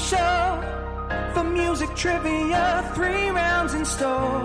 [0.00, 2.90] show for music trivia.
[2.94, 4.40] Three rounds in store.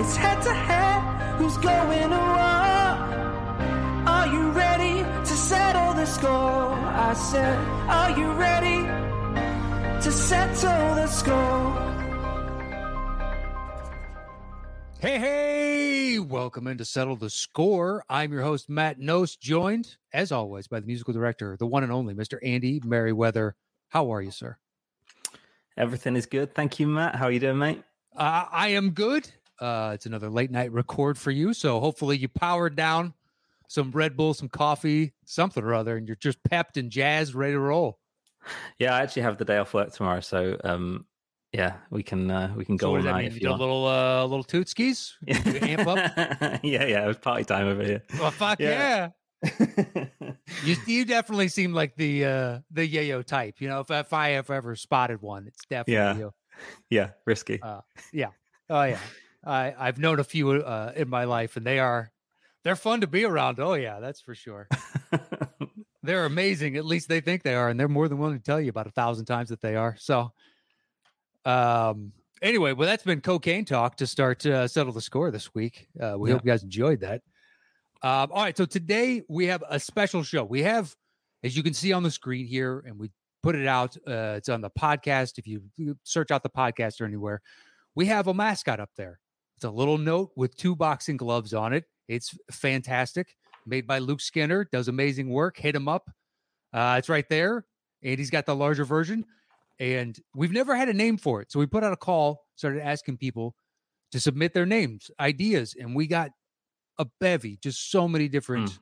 [0.00, 1.38] It's head to head.
[1.38, 2.82] Who's going to war?
[4.14, 6.28] Are you ready to settle the score?
[6.30, 7.58] I said,
[7.88, 8.82] Are you ready
[10.02, 11.88] to settle the score?
[14.98, 18.04] Hey, hey, welcome in to Settle the Score.
[18.08, 21.90] I'm your host, Matt Nost, joined, as always, by the musical director, the one and
[21.90, 22.38] only Mr.
[22.40, 23.56] Andy Merriweather.
[23.88, 24.58] How are you, sir?
[25.76, 26.54] Everything is good.
[26.54, 27.14] Thank you, Matt.
[27.16, 27.82] How are you doing, mate?
[28.16, 29.30] Uh, I am good.
[29.58, 31.54] Uh, it's another late night record for you.
[31.54, 33.14] So hopefully you powered down
[33.68, 37.52] some Red Bull, some coffee, something or other, and you're just pepped and jazzed, ready
[37.52, 37.98] to roll.
[38.78, 41.06] Yeah, I actually have the day off work tomorrow, so um,
[41.52, 43.26] yeah, we can uh, we can go so all does that night mean?
[43.28, 45.16] if You you a little, uh, little toot skis?
[45.26, 45.96] You amp up?
[46.62, 48.02] yeah, yeah, it was party time over here.
[48.18, 48.70] Well, fuck yeah.
[48.70, 49.08] Yeah.
[50.64, 53.56] You, you definitely seem like the uh, the yayo type.
[53.60, 56.16] You know, if, if I have ever spotted one, it's definitely Yeah.
[56.16, 56.34] you.
[56.90, 57.60] yeah, risky.
[57.62, 57.80] Uh,
[58.12, 58.28] yeah.
[58.70, 58.98] Oh yeah.
[59.44, 62.12] I I've known a few uh, in my life, and they are
[62.62, 63.58] they're fun to be around.
[63.58, 64.68] Oh yeah, that's for sure.
[66.04, 66.76] they're amazing.
[66.76, 68.86] At least they think they are, and they're more than willing to tell you about
[68.86, 69.96] a thousand times that they are.
[69.98, 70.32] So,
[71.44, 72.12] um.
[72.40, 75.86] Anyway, well, that's been cocaine talk to start uh, settle the score this week.
[76.00, 76.34] Uh, we Yeah.
[76.36, 77.22] hope you guys enjoyed that.
[78.04, 80.42] Um, all right, so today we have a special show.
[80.42, 80.94] We have,
[81.44, 83.10] as you can see on the screen here, and we
[83.44, 83.96] put it out.
[84.06, 85.38] Uh, it's on the podcast.
[85.38, 85.62] If you
[86.02, 87.40] search out the podcast or anywhere,
[87.94, 89.20] we have a mascot up there.
[89.56, 91.84] It's a little note with two boxing gloves on it.
[92.08, 93.36] It's fantastic.
[93.66, 94.68] Made by Luke Skinner.
[94.72, 95.56] Does amazing work.
[95.56, 96.10] Hit him up.
[96.72, 97.64] Uh, it's right there.
[98.02, 99.24] And he's got the larger version.
[99.78, 101.52] And we've never had a name for it.
[101.52, 103.54] So we put out a call, started asking people
[104.10, 105.76] to submit their names, ideas.
[105.78, 106.30] And we got
[106.98, 108.78] a bevy, just so many different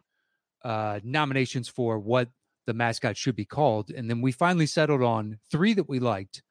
[0.64, 2.28] uh, nominations for what
[2.66, 3.90] the mascot should be called.
[3.90, 6.42] And then we finally settled on three that we liked.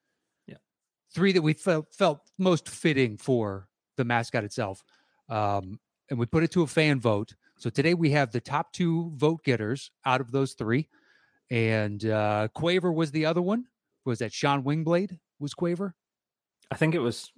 [0.46, 0.56] Yeah.
[1.14, 4.82] Three that we felt felt most fitting for the mascot itself.
[5.28, 5.78] Um,
[6.10, 7.34] and we put it to a fan vote.
[7.58, 10.88] So today we have the top two vote getters out of those three.
[11.50, 13.66] And uh, Quaver was the other one.
[14.04, 15.18] Was that Sean Wingblade?
[15.38, 15.94] Was Quaver?
[16.70, 17.32] I think it was.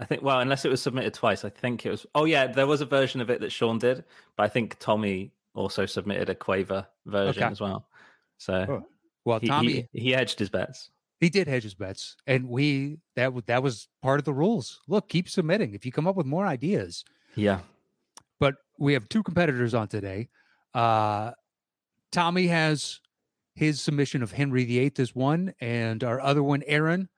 [0.00, 2.06] I think well, unless it was submitted twice, I think it was.
[2.14, 4.02] Oh yeah, there was a version of it that Sean did,
[4.36, 7.52] but I think Tommy also submitted a Quaver version Okay.
[7.52, 7.86] as well.
[8.38, 8.86] So Oh,
[9.26, 10.90] Well, he, Tommy, he, he hedged his bets.
[11.20, 14.80] He did hedge his bets, and we that that was part of the rules.
[14.88, 17.04] Look, keep submitting if you come up with more ideas.
[17.36, 17.60] Yeah,
[18.38, 20.30] But we have two competitors on today.
[20.74, 21.32] Uh,
[22.10, 23.00] Tommy has
[23.54, 27.08] his submission of Henry VIII as one, and our other one, Aaron,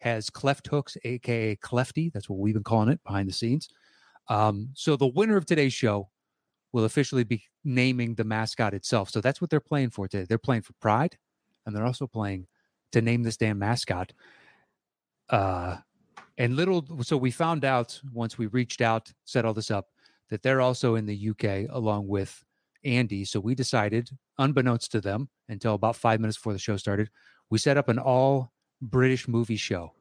[0.00, 2.12] has Cleft Hooks, aka Clefty.
[2.12, 3.68] That's what we've been calling it behind the scenes.
[4.28, 6.10] Um, so the winner of today's show
[6.72, 9.10] will officially be naming the mascot itself.
[9.10, 10.24] So that's what they're playing for today.
[10.28, 11.16] They're playing for pride,
[11.66, 12.46] and they're also playing
[12.92, 14.12] to name this damn mascot.
[15.28, 15.76] Uh,
[16.38, 19.88] and little, so we found out once we reached out, set all this up,
[20.30, 22.44] that they're also in the UK along with
[22.84, 23.24] Andy.
[23.24, 27.10] So we decided, unbeknownst to them, until about five minutes before the show started,
[27.50, 29.92] we set up an all British movie show.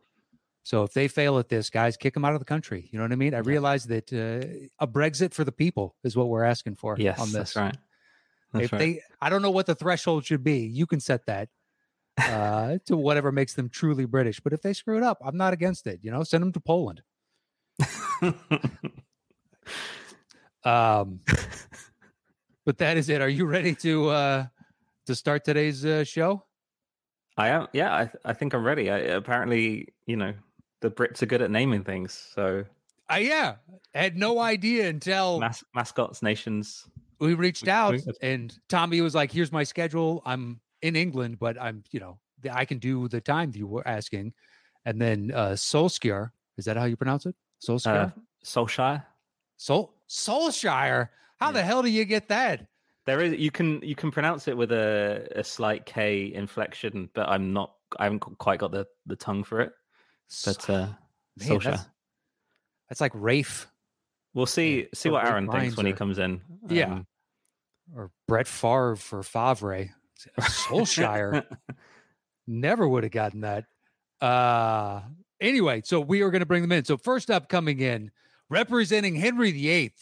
[0.63, 2.89] So if they fail at this, guys, kick them out of the country.
[2.91, 3.33] You know what I mean?
[3.33, 7.19] I realize that uh, a Brexit for the people is what we're asking for yes,
[7.19, 7.53] on this.
[7.53, 7.77] that's right.
[8.53, 8.79] That's if right.
[8.79, 10.59] they, I don't know what the threshold should be.
[10.59, 11.49] You can set that
[12.19, 14.39] uh, to whatever makes them truly British.
[14.39, 15.99] But if they screw it up, I'm not against it.
[16.03, 17.01] You know, send them to Poland.
[20.63, 21.21] Um,
[22.65, 23.21] but that is it.
[23.21, 24.45] Are you ready to uh,
[25.05, 26.43] to start today's uh, show?
[27.39, 27.67] I am.
[27.73, 28.91] Yeah, I, I think I'm ready.
[28.91, 30.33] I, apparently, you know,
[30.81, 32.11] the Brits are good at naming things.
[32.35, 32.65] So
[33.11, 33.55] Uh, yeah,
[33.95, 36.85] I had no idea until mas- mascots, nations.
[37.19, 40.21] we reached out, we- and Tommy was like, "Here's my schedule.
[40.25, 42.19] I'm in England, but I'm, you know,
[42.51, 44.33] I can do the time you were asking."
[44.85, 47.35] And then uh, Solskjaer, is that how you pronounce it?
[47.65, 48.11] Solskjaer, Uh,
[48.43, 49.03] Solskjaer.
[49.57, 51.09] Sol Solskjaer.
[51.39, 52.67] How the hell do you get that?
[53.05, 57.27] There is you can you can pronounce it with a, a slight K inflection, but
[57.29, 57.73] I'm not.
[57.97, 59.71] I haven't quite got the, the tongue for it.
[60.45, 60.87] But uh,
[61.37, 61.85] Man, that's,
[62.87, 63.67] that's like Rafe
[64.33, 66.41] We'll see see what Aaron thinks when he comes in.
[66.67, 66.93] Yeah.
[66.93, 67.07] Um,
[67.95, 69.89] or Brett Favre for Favre.
[70.39, 71.45] Solskjaer.
[72.47, 73.65] Never would have gotten that.
[74.21, 75.01] Uh
[75.39, 76.85] anyway, so we are going to bring them in.
[76.85, 78.11] So first up coming in,
[78.49, 79.93] representing Henry VIII,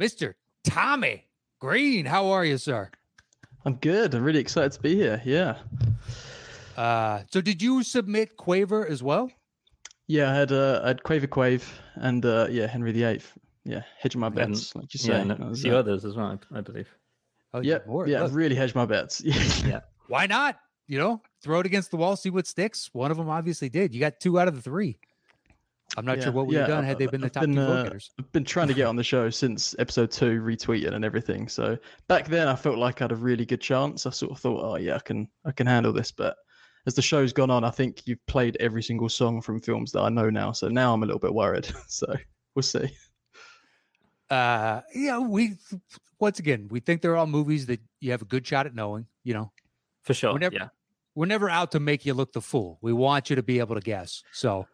[0.00, 0.34] Mr.
[0.64, 1.25] Tommy
[1.60, 2.06] Green.
[2.06, 2.90] How are you, sir?
[3.64, 4.14] I'm good.
[4.14, 5.20] I'm really excited to be here.
[5.24, 5.56] Yeah.
[6.76, 9.30] Uh so did you submit Quaver as well?
[10.08, 11.64] Yeah, I had uh, I had Quaver Quave
[11.94, 13.20] and uh, yeah, Henry VIII.
[13.64, 15.20] Yeah, hedging my and- bets, like you yeah, say.
[15.22, 16.88] and That a few uh, others as well, I, I believe.
[17.52, 18.06] Oh, yeah, more.
[18.06, 19.22] yeah, Look, really hedged my bets.
[19.66, 19.80] Yeah.
[20.08, 20.60] why not?
[20.86, 22.90] You know, throw it against the wall, see what sticks.
[22.92, 23.92] One of them obviously did.
[23.94, 24.98] You got two out of the three.
[25.96, 27.60] I'm not sure what we've yeah, done had they been the I've top been, two
[27.60, 27.90] uh.
[28.18, 31.48] I've been trying to get on the show since episode two, retweeted and everything.
[31.48, 31.78] So
[32.08, 34.04] back then, I felt like I had a really good chance.
[34.04, 36.10] I sort of thought, oh yeah, I can, I can handle this.
[36.10, 36.36] But
[36.86, 40.00] as the show's gone on, I think you've played every single song from films that
[40.00, 40.52] I know now.
[40.52, 41.68] So now I'm a little bit worried.
[41.88, 42.14] So
[42.54, 42.90] we'll see.
[44.28, 45.54] Uh, yeah, we
[46.18, 49.06] once again we think they're all movies that you have a good shot at knowing.
[49.24, 49.52] You know,
[50.02, 50.32] For sure.
[50.32, 50.68] Whenever- yeah.
[51.14, 52.78] we're never out to make you look the fool.
[52.82, 54.22] We want you to be able to guess.
[54.32, 54.66] So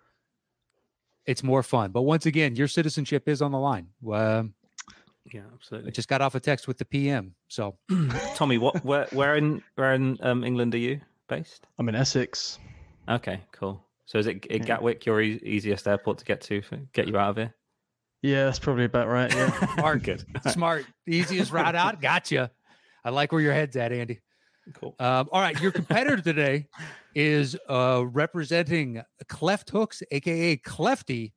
[1.27, 1.91] it's more fun.
[1.93, 3.89] But once again, your citizenship is on the line.
[4.13, 4.55] Um,
[5.33, 5.43] Yeah,
[5.73, 7.35] I just got off a text with the PM.
[7.49, 7.77] So
[8.35, 11.67] Tommy, what where where in where in um, England are you based?
[11.79, 12.59] I'm in Essex.
[13.09, 13.85] Okay, cool.
[14.07, 14.57] So is it, Yeah.
[14.57, 16.61] it Gatwick your e- easiest airport to get to
[16.93, 17.55] get you out of here?
[18.21, 19.33] Yeah, that's probably about right.
[19.33, 19.51] Yeah.
[19.77, 20.03] Smart.
[20.03, 20.25] Good.
[20.51, 22.01] smart, easiest route out.
[22.01, 22.51] Gotcha.
[23.05, 24.21] I like where your head's at, Andy.
[24.75, 24.95] Cool.
[24.99, 26.67] Um, all right, your competitor today
[27.15, 31.33] is uh, representing Cleft Hooks, aka Clefty,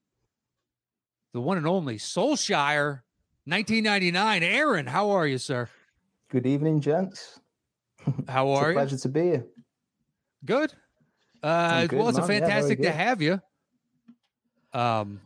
[1.33, 3.01] the one and only Soulshire,
[3.45, 4.43] 1999.
[4.43, 5.69] Aaron, how are you, sir?
[6.29, 7.39] Good evening, gents.
[8.27, 8.73] How It's are a you?
[8.75, 9.45] pleasure to be here.
[10.45, 10.73] Good.
[11.41, 12.41] Uh, good, well, it's a man.
[12.41, 13.41] Yeah, fantastic to have you.
[14.73, 15.21] Um,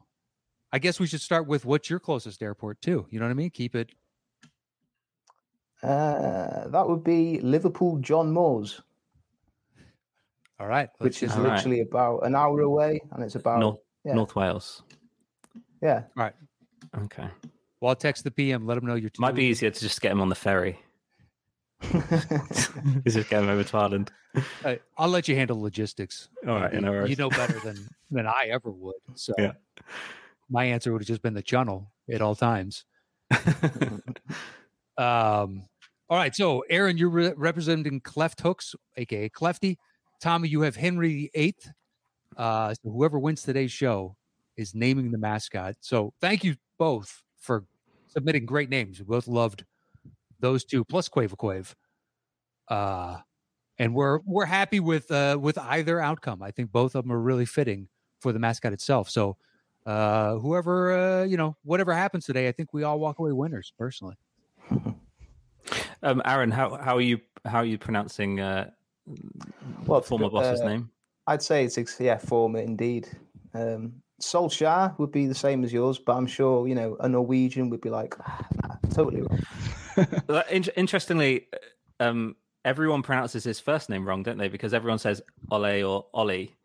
[0.72, 3.08] I guess we should start with what's your closest airport too.
[3.10, 3.50] You know what I mean?
[3.50, 3.92] Keep it.
[5.82, 8.82] Uh, that would be Liverpool John Moores,
[10.60, 10.90] All right.
[10.98, 11.56] which is just- All right.
[11.56, 14.14] literally about an hour away, and it's about North yeah.
[14.14, 14.84] North Wales.
[15.82, 16.04] yeah.
[16.16, 16.34] Right.
[17.04, 17.28] Okay.
[17.80, 18.66] well, I'll text the PM.
[18.66, 19.12] Let them know you're.
[19.20, 20.80] Might be two- easier to just get him on the ferry.
[21.82, 24.12] just get him over to Ireland.
[24.66, 26.28] Uh, I'll let you handle logistics.
[26.46, 27.78] All right, you, no you know better than
[28.12, 28.96] than I ever would.
[29.16, 29.54] So Yeah.
[30.50, 32.84] my answer would have just been the channel at all times.
[35.00, 35.64] Um,
[36.10, 36.36] all right.
[36.36, 39.78] So Aaron, you're re- representing Cleft Hooks, aka Clefty.
[40.20, 41.56] Tommy, you have Henry VIII.
[42.36, 44.16] Uh, so whoever wins today's show
[44.58, 45.76] is naming the mascot.
[45.80, 47.66] So thank you both for
[48.08, 49.00] submitting great names.
[49.00, 49.64] We both loved
[50.40, 51.74] those two plus Quave Quave.
[52.68, 53.18] Uh,
[53.78, 56.44] and we're we're happy with uh, with either outcome.
[56.44, 57.88] I think both of them are really fitting
[58.20, 59.10] for the mascot itself.
[59.10, 59.38] So
[59.86, 63.72] uh, whoever uh, you know, whatever happens today, I think we all walk away winners.
[63.78, 64.16] Personally,
[66.04, 68.70] um, Aaron, how how are you how are you pronouncing uh,
[69.86, 70.90] Well, former boss's uh, name?
[71.28, 73.08] I'd say it's yeah, former indeed.
[73.54, 77.70] Um, Solskjaer would be the same as yours, but I'm sure you know a Norwegian
[77.70, 79.40] would be like, "Ah, nah, totally wrong.
[80.52, 81.48] In- interestingly,
[82.00, 84.48] uh, um, everyone pronounces his first name wrong, don't they?
[84.50, 86.56] Because everyone says Ole or Ollie.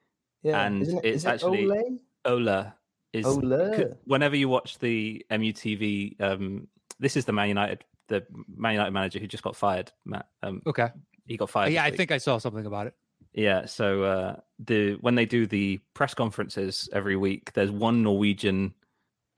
[0.43, 1.99] Yeah, And it, it's it actually- Ole?
[2.27, 2.75] Ola
[3.13, 3.75] is Ole.
[3.77, 6.21] c- whenever you watch the MUTV.
[6.21, 6.69] Um,
[7.01, 8.25] this is the Man United, the
[8.57, 9.93] Man United manager who just got fired.
[10.05, 10.89] Matt, um, okay.
[11.27, 11.73] he got fired.
[11.73, 11.97] yeah, I week.
[11.97, 12.95] think I saw something about it.
[13.33, 18.75] Yeah, so uh, the when they do the press conferences every week, there's one Norwegian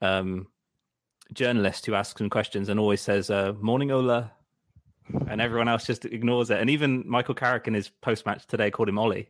[0.01, 0.47] um,
[1.33, 4.31] journalist who asks them questions and always says uh, "Morning, Ola,"
[5.27, 6.59] and everyone else just ignores it.
[6.59, 9.29] And even Michael Carrick in his post match today called him Ollie.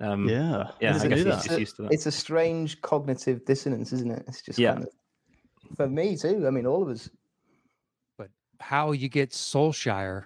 [0.00, 0.70] Um, Yeah.
[0.80, 1.92] yeah, I guess he's just used to that.
[1.92, 4.24] It's a strange cognitive dissonance, isn't it?
[4.26, 4.72] It's just Yeah.
[4.74, 6.46] kind of, for me too.
[6.46, 7.08] I mean, all of us.
[8.62, 10.24] But how you get Soulshire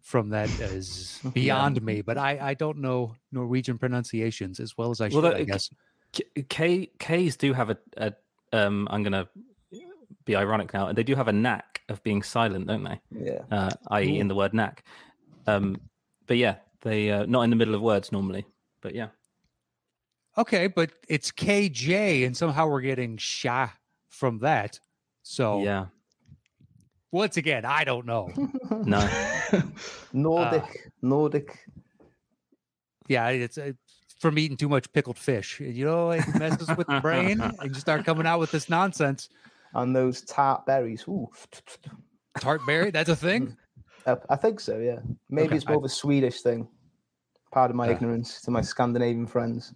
[0.00, 2.02] from that is beyond me.
[2.02, 5.22] But I I don't know Norwegian pronunciations as well as I should.
[5.22, 5.70] Well, I guess.
[6.12, 8.12] K- K K's do have a, a
[8.52, 9.28] um, I'm gonna
[10.24, 10.88] be ironic now.
[10.88, 13.00] and They do have a knack of being silent, don't they?
[13.10, 13.42] Yeah.
[13.50, 14.84] uh, i.e., in the word knack.
[15.46, 15.76] Um,
[16.26, 18.46] but yeah, they uh, not in the middle of words normally.
[18.80, 19.08] But yeah,
[20.38, 23.68] Okay, but it's KJ, and somehow we're getting Sha
[24.08, 24.80] from that.
[25.22, 25.86] So yeah,
[27.16, 28.28] once again, I don't know.
[28.84, 29.08] no,
[30.12, 30.64] Nordic,
[31.02, 31.58] Nordic.
[33.08, 33.72] yeah, it's uh,
[34.20, 35.58] from eating too much pickled fish.
[35.60, 39.28] You know, it messes with the brain, and you start coming out with this nonsense.
[39.74, 41.04] and those tart berries.
[41.08, 41.28] Ooh.
[42.40, 43.56] Tart berry, that's a thing.
[44.06, 45.00] Uh, I think so, yeah.
[45.30, 45.56] Maybe Okay.
[45.56, 46.68] it's more of a Swedish thing.
[47.52, 47.94] Pardon my Yeah.
[47.96, 49.74] ignorance to my Scandinavian friends.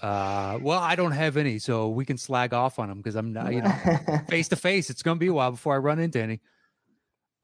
[0.00, 3.32] Uh, well, I don't have any, so we can slag off on them because I'm
[3.32, 3.72] not, you know,
[4.28, 4.90] face to face.
[4.90, 6.40] It's gonna be a while before I run into any.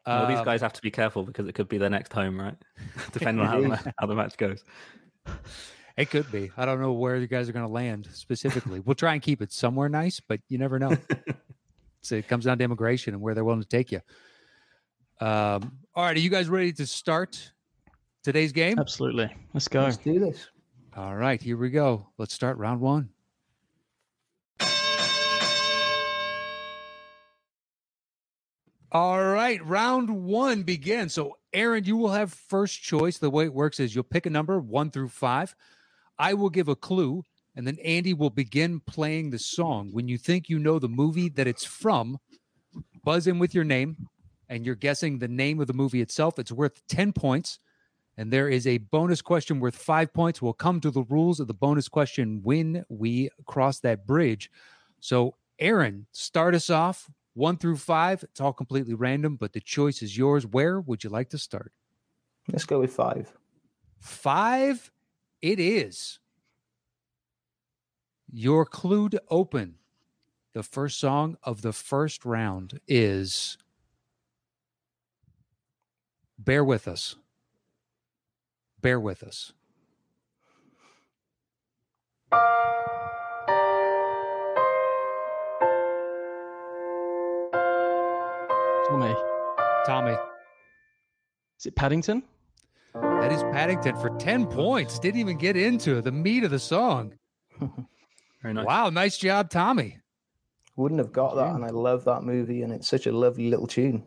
[0.06, 2.40] well, these Um, guys have to be careful because it could be their next home,
[2.40, 2.56] right?
[3.12, 4.62] Depending on how the, how the match goes.
[5.96, 6.50] It could be.
[6.56, 8.80] I don't know where you guys are going to land specifically.
[8.80, 10.96] we'll try and keep it somewhere nice, but you never know.
[12.02, 14.00] so it comes down to immigration and where they're willing to take you.
[15.20, 17.52] Um, all right, are you guys ready to start
[18.24, 18.78] today's game?
[18.78, 19.32] Absolutely.
[19.54, 19.82] Let's go.
[19.82, 20.48] Let's do this.
[20.96, 22.06] All right, here we go.
[22.18, 23.08] Let's start round one.
[28.92, 31.12] All right, round one begins.
[31.12, 33.18] So, Aaron, you will have first choice.
[33.18, 35.56] The way it works is you'll pick a number one through five.
[36.16, 37.24] I will give a clue,
[37.56, 39.88] and then Andy will begin playing the song.
[39.90, 42.18] When you think you know the movie that it's from,
[43.02, 43.96] buzz in with your name,
[44.48, 46.38] and you're guessing the name of the movie itself.
[46.38, 47.58] It's worth 10 points.
[48.16, 50.40] And there is a bonus question worth five points.
[50.40, 54.50] We'll come to the rules of the bonus question when we cross that bridge.
[55.00, 58.22] So, Aaron, start us off one through five.
[58.22, 60.46] It's all completely random, but the choice is yours.
[60.46, 61.72] Where would you like to start?
[62.48, 63.32] Let's go with five.
[64.00, 64.92] Five,
[65.42, 66.20] it is.
[68.32, 69.76] Your clue to open
[70.52, 73.58] the first song of the first round is
[76.38, 77.16] Bear with us.
[78.84, 79.54] Bear with us.
[88.86, 89.16] Tommy,
[89.86, 90.14] Tommy,
[91.58, 92.24] is it Paddington?
[92.92, 94.98] that is Paddington for 10 points.
[94.98, 97.14] Didn't even get into the meat of the song.
[98.42, 98.66] Very nice.
[98.66, 99.98] Wow, nice job, Tommy.
[100.76, 103.66] Wouldn't have got that, and I love that movie, and it's such a lovely little
[103.66, 104.02] tune.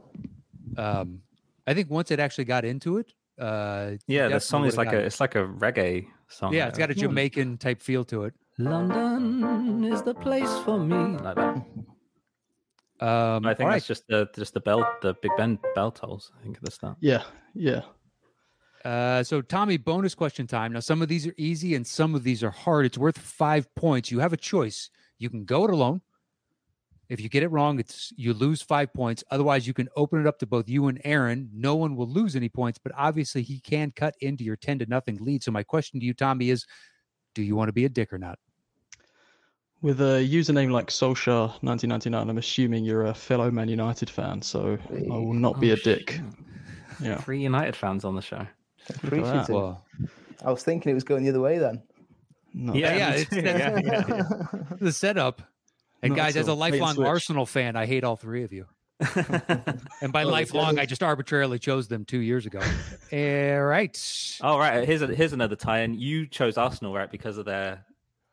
[0.78, 1.24] Um,
[1.66, 5.00] I think once it actually got into it, uh, Yeah, the song is like a
[5.00, 5.06] it.
[5.06, 6.54] it's like a reggae song.
[6.54, 8.34] yeah, it's got a Jamaican type feel to it.
[8.58, 11.18] London is the place for me.
[11.18, 11.66] Like that.
[13.00, 13.74] Um, I think all right.
[13.76, 16.32] that's just the just the bell, the Big Ben bell tolls.
[16.40, 16.98] I think at the start.
[17.00, 17.82] Yeah, yeah.
[18.84, 20.74] Uh, so Tommy, bonus question time.
[20.74, 22.86] Now, some of these are easy and some of these are hard.
[22.86, 24.10] It's worth five points.
[24.12, 24.90] You have a choice.
[25.20, 26.02] You can go it alone.
[27.10, 29.24] If you get it wrong, it's you lose five points.
[29.32, 31.50] Otherwise, you can open it up to both you and Aaron.
[31.54, 34.86] No one will lose any points, but obviously he can cut into your ten to
[34.88, 35.42] nothing lead.
[35.44, 36.66] So my question to you, Tommy, is:
[37.34, 38.40] Do you want to be a dick or not?
[39.82, 45.14] With a username like Solskjaer1999, I'm assuming you're a fellow Man United fan, so I
[45.14, 46.12] will not be Oh, a dick.
[46.12, 46.22] shit.
[47.00, 47.18] Yeah.
[47.18, 48.46] Three United fans on the show.
[48.90, 49.86] Appreciate Well,
[50.44, 51.84] I was thinking it was going the other way then.
[52.54, 52.74] No.
[52.74, 55.44] yeah, Yeah, yeah, it's, Yeah, yeah, the setup.
[56.04, 56.58] And Not guys, at as a all.
[56.58, 57.06] Bait and lifelong.
[57.08, 58.66] Arsenal fan, I hate all three of you.
[60.02, 60.80] And by Oh, lifelong.
[60.80, 62.60] I just arbitrarily chose them two years ago.
[63.12, 64.38] All right.
[64.42, 64.88] All right.
[64.88, 65.96] here's a, here's another tie-in.
[66.00, 67.84] You chose Arsenal right because of their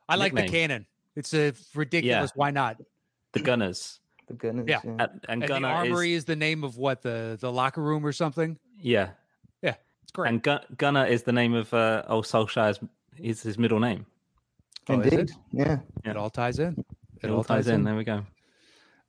[0.09, 0.87] I like the cannon.
[1.17, 2.33] It's a ridiculous.
[2.35, 2.81] Why not?
[3.33, 4.01] the Gunners.
[4.29, 4.67] the Gunners.
[4.69, 4.81] Yeah.
[4.85, 6.25] And, and And the Gunner armory is is...
[6.27, 8.59] the name of what the the locker room or something.
[8.79, 9.11] yeah,
[9.63, 9.75] Yeah.
[10.03, 10.29] It's great.
[10.31, 12.79] and Gun- Gunner is the name of uh, old Solskjaer's
[13.19, 14.07] is his middle name.
[14.89, 15.19] Oh, is it?
[15.21, 15.35] Indeed.
[15.53, 15.79] Yeah.
[16.05, 16.85] it all ties in.
[17.25, 17.85] It all ties in.
[17.85, 18.25] There we go.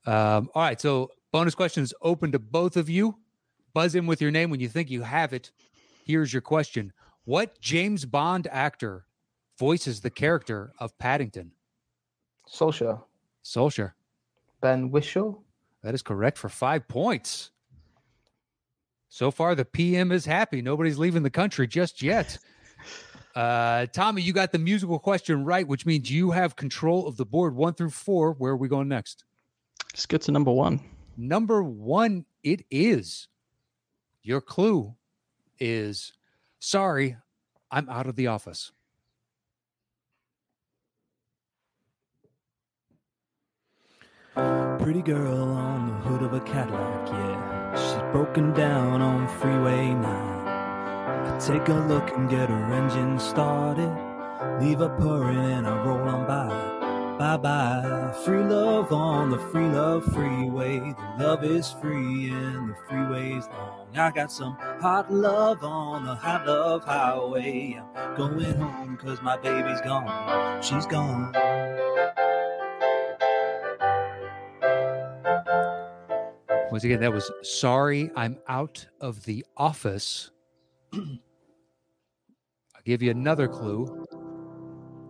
[0.05, 0.79] Um, all right.
[0.79, 3.17] So bonus questions open to both of you.
[3.73, 5.51] Buzz in with your name when you think you have it.
[6.05, 6.93] Here's your question:
[7.25, 9.05] What James Bond actor
[9.57, 11.51] voices the character of Paddington?
[12.51, 13.01] Solskjaer.
[13.43, 13.93] Solskjaer.
[14.61, 15.37] Ben Whishaw.
[15.83, 17.51] That is correct for five points.
[19.09, 20.61] So far, the PM is happy.
[20.61, 22.37] Nobody's leaving the country just yet.
[23.35, 27.25] Uh, Tommy, you got the musical question right, which means you have control of the
[27.25, 28.31] board one through four.
[28.33, 29.25] Where are we going next?
[29.93, 30.79] Let's get to number one.
[31.17, 33.27] Number one, it is.
[34.23, 34.95] Your clue
[35.59, 36.13] is
[36.59, 37.17] sorry,
[37.71, 38.71] I'm out of the office.
[44.79, 47.75] Pretty girl on the hood of a Cadillac, yeah.
[47.75, 50.34] She's broken down on Freeway 9.
[51.25, 53.91] I take a look and get her engine started.
[54.61, 57.17] Leave her purring and I roll on by.
[57.17, 58.13] Bye bye.
[58.23, 60.79] Free love on the free love freeway.
[60.79, 63.87] The love is free and the freeway's long.
[63.97, 67.81] I got some hot love on the hot love highway.
[67.95, 70.61] I'm going home cause my baby's gone.
[70.61, 71.33] She's gone.
[76.69, 80.31] Once again, that was sorry, I'm out of the office.
[80.95, 84.05] I'll give you another clue.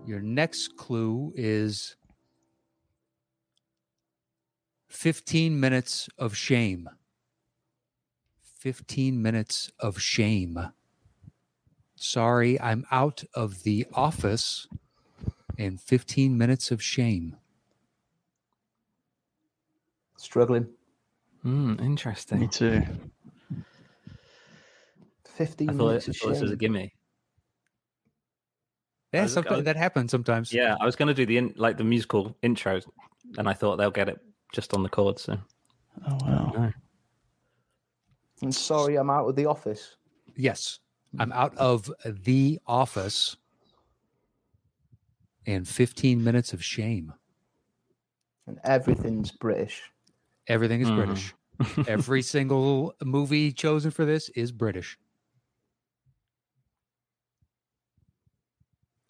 [0.05, 1.95] Your next clue is
[4.89, 6.89] 15 minutes of shame.
[8.41, 10.57] 15 minutes of shame.
[11.95, 14.67] Sorry, I'm out of the office
[15.57, 17.35] and 15 minutes of shame.
[20.17, 20.67] Struggling.
[21.41, 21.75] Hmm,
[22.31, 22.81] Me too.
[25.35, 26.57] 15 I thought, minutes I of thought this was a shame.
[26.59, 26.93] gimme.
[29.13, 30.51] Yeah, was- I was- that happens sometimes.
[30.53, 32.81] Yeah, I was going to do the in, like the musical intro,
[33.37, 34.19] and I thought they'll get it
[34.53, 35.19] just on the chord.
[35.19, 35.37] So
[36.07, 36.71] Oh wow.
[38.41, 39.95] I'm sorry, I'm out of the office.
[40.35, 40.79] Yes.
[41.17, 43.37] I'm out of the office
[45.45, 47.13] and 15 minutes of shame.
[48.47, 49.81] And everything's British.
[50.47, 50.95] Everything is Mhm.
[50.97, 51.33] British.
[51.87, 54.97] Every single movie chosen for this is British.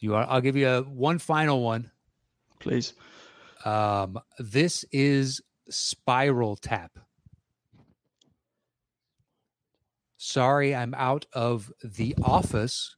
[0.05, 1.89] You are, I'll give you a, one final one.
[2.59, 2.93] Please.
[3.65, 6.91] Um, this is Spinal Tap.
[10.17, 12.97] Sorry, I'm out of the office.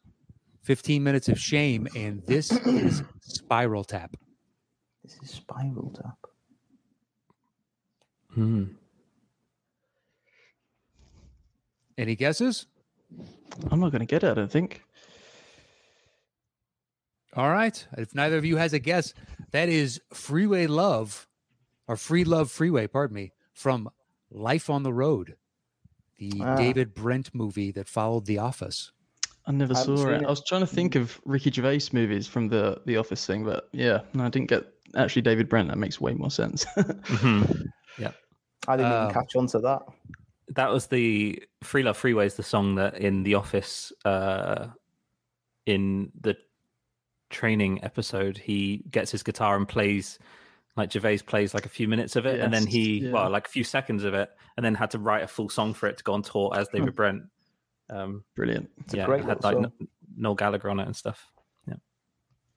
[0.63, 4.17] 15 minutes of shame, and this is Spinal Tap.
[5.01, 6.17] This is Spinal Tap.
[8.33, 8.63] Hmm.
[11.97, 12.65] Any guesses?
[13.71, 14.81] I'm not going to get it, I don't think.
[17.37, 17.87] All right.
[17.97, 19.13] If neither of you has a guess,
[19.51, 21.27] that is Freeway Love
[21.87, 23.89] or Free Love Freeway, pardon me, from
[24.31, 25.35] Life on the Road,
[26.17, 26.55] the Ah.
[26.55, 28.91] David Brent movie that followed The Office.
[29.45, 30.21] I never I saw it.
[30.23, 30.25] it.
[30.25, 33.69] I was trying to think of Ricky Gervais movies from the the Office thing, but
[33.71, 34.65] yeah, no, I didn't get
[34.95, 35.69] actually David Brent.
[35.69, 36.65] That makes way more sense.
[36.75, 37.63] Mhm.
[38.69, 39.81] I didn't Um, even catch on to that.
[40.49, 44.67] That was the Free Love Freeway is the song that in The Office, uh,
[45.65, 46.35] in the
[47.29, 50.19] training episode, he gets his guitar and plays,
[50.75, 53.11] like Gervais plays like a few minutes of it, and then he, yeah.
[53.11, 55.73] well, like a few seconds of it, and then had to write a full song
[55.73, 57.23] for it to go on tour as David Brent.
[57.89, 58.69] Um, Brilliant.
[58.79, 59.71] It's a yeah, great had like song.
[60.15, 61.31] Noel Gallagher on it and stuff.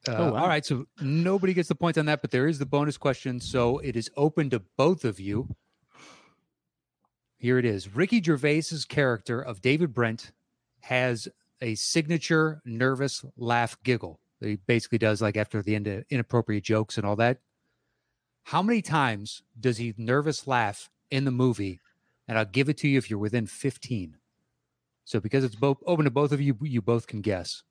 [0.09, 0.43] Uh, Oh, wow.
[0.43, 0.65] All right.
[0.65, 3.41] So nobody gets the points on that, but there is the bonus question.
[3.41, 5.55] So it is open to both of you.
[7.37, 7.95] Here it is.
[7.95, 10.33] Ricky Gervais's character of David Brent
[10.81, 11.29] has
[11.61, 16.65] a signature nervous laugh giggle that he basically does like after the end of inappropriate
[16.65, 17.39] jokes and all that.
[18.45, 21.81] How many times does he nervous laugh in the movie?
[22.27, 24.17] And I'll give it to you if you're within 15.
[25.05, 27.63] So because it's both open to both of you, you both can guess.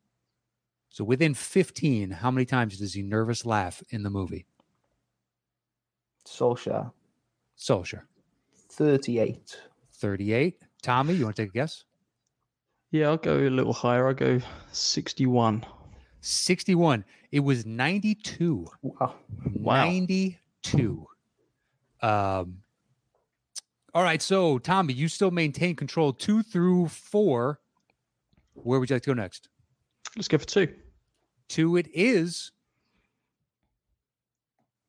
[0.90, 4.46] So within 15, how many times does he nervous laugh in the movie?
[6.28, 6.92] Solskjaer,
[7.58, 8.04] Solskjaer.
[8.72, 9.58] 38.
[9.94, 10.62] 38.
[10.82, 11.84] Tommy, you want to take a guess?
[12.92, 14.08] Yeah, I'll go a little higher.
[14.08, 14.40] I'll go
[14.72, 15.66] 61.
[16.22, 17.06] 61.
[17.32, 18.68] It was 92.
[18.82, 19.16] Wow.
[19.54, 19.86] Wow.
[19.86, 21.08] 92.
[22.02, 22.58] Um,
[23.94, 24.22] all right.
[24.22, 27.60] So, Tommy, you still maintain control two through four.
[28.54, 29.50] Where would you like to go next?
[30.16, 30.74] Let's go for two.
[31.48, 32.52] Two, it is.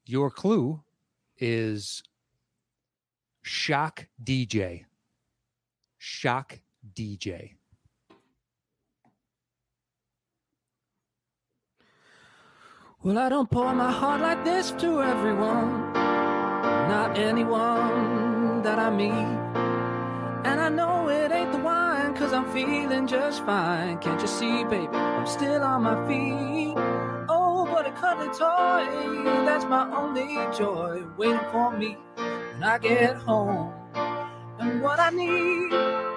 [0.06, 0.82] Your clue
[1.38, 2.02] is
[3.42, 4.84] Shock DJ.
[5.98, 6.58] Shock
[6.94, 7.54] DJ.
[13.02, 19.30] Well, I don't pour my heart like this to everyone, not anyone that I meet.
[20.44, 23.96] And I know it ain't the wine, cause I'm feeling just fine.
[24.00, 24.88] Can't you see, baby?
[24.92, 26.74] I'm still on my feet.
[27.30, 33.16] Oh, what a cuddly toy, that's my only joy, waiting for me when I get
[33.16, 33.72] home.
[34.58, 36.09] And what I need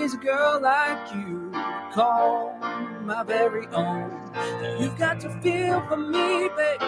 [0.00, 1.50] is a girl like you,
[1.92, 2.56] call
[3.02, 4.10] my very own.
[4.78, 6.84] You've got to feel for me, baby.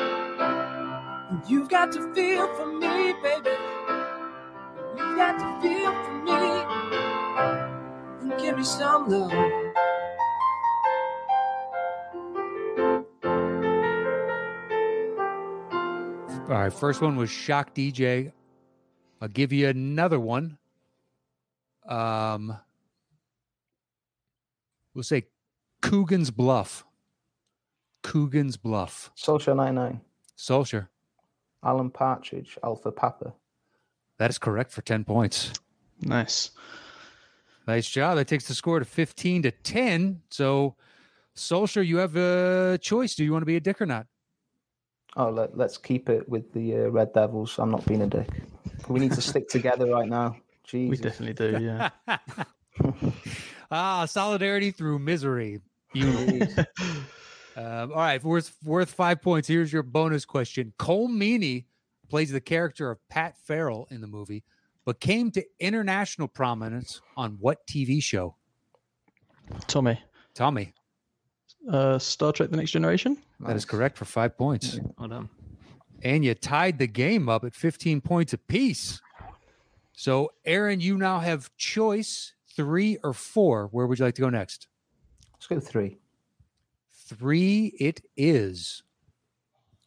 [1.49, 3.51] You've got to feel for me, baby.
[4.97, 6.41] You've got to feel for me.
[8.21, 9.33] And give me some love.
[16.49, 16.73] All right.
[16.73, 18.33] First one was Shock DJ.
[19.21, 20.59] I'll give you another one.
[21.89, 22.59] Um,
[24.95, 25.27] we'll say
[25.83, 26.85] Coogan's Bluff.
[28.03, 29.11] Coogan's Bluff.
[29.17, 30.01] Solskjaer 99.
[30.37, 30.89] Solskjaer.
[31.63, 33.35] Alan Partridge, Alpha Papa.
[34.19, 35.53] That is correct for 10 points.
[36.01, 36.51] Nice.
[37.67, 38.17] Nice job.
[38.17, 40.23] That takes the score to 15 to 10.
[40.31, 40.77] So,
[41.37, 43.15] Solskjaer, you have a choice.
[43.15, 44.07] Do you want to be a dick or not?
[45.17, 47.59] Oh, let, let's keep it with the uh, Red Devils.
[47.59, 48.29] I'm not being a dick.
[48.89, 50.37] We need to stick together right now.
[50.73, 51.91] We definitely do, yeah.
[53.71, 55.61] ah, solidarity through misery.
[55.93, 56.41] You.
[57.57, 59.49] um, all right, worth worth five points.
[59.49, 60.73] Here's your bonus question.
[60.79, 61.65] Colm Meaney
[62.09, 64.45] plays the character of Pat Farrell in the movie,
[64.85, 68.35] but came to international prominence on what TV show?
[69.67, 70.01] Tommy,
[70.35, 70.73] Tommy,
[71.71, 73.17] uh, Star Trek The Next Generation?
[73.41, 74.79] that is correct for five points.
[74.99, 75.29] Well done.
[76.03, 79.01] And you tied the game up at 15 points apiece.
[79.93, 83.69] So, Aaron, you now have choice three or four.
[83.69, 84.69] Where would you like to go next?
[85.33, 85.99] Let's go three.
[87.07, 88.83] Three, it is.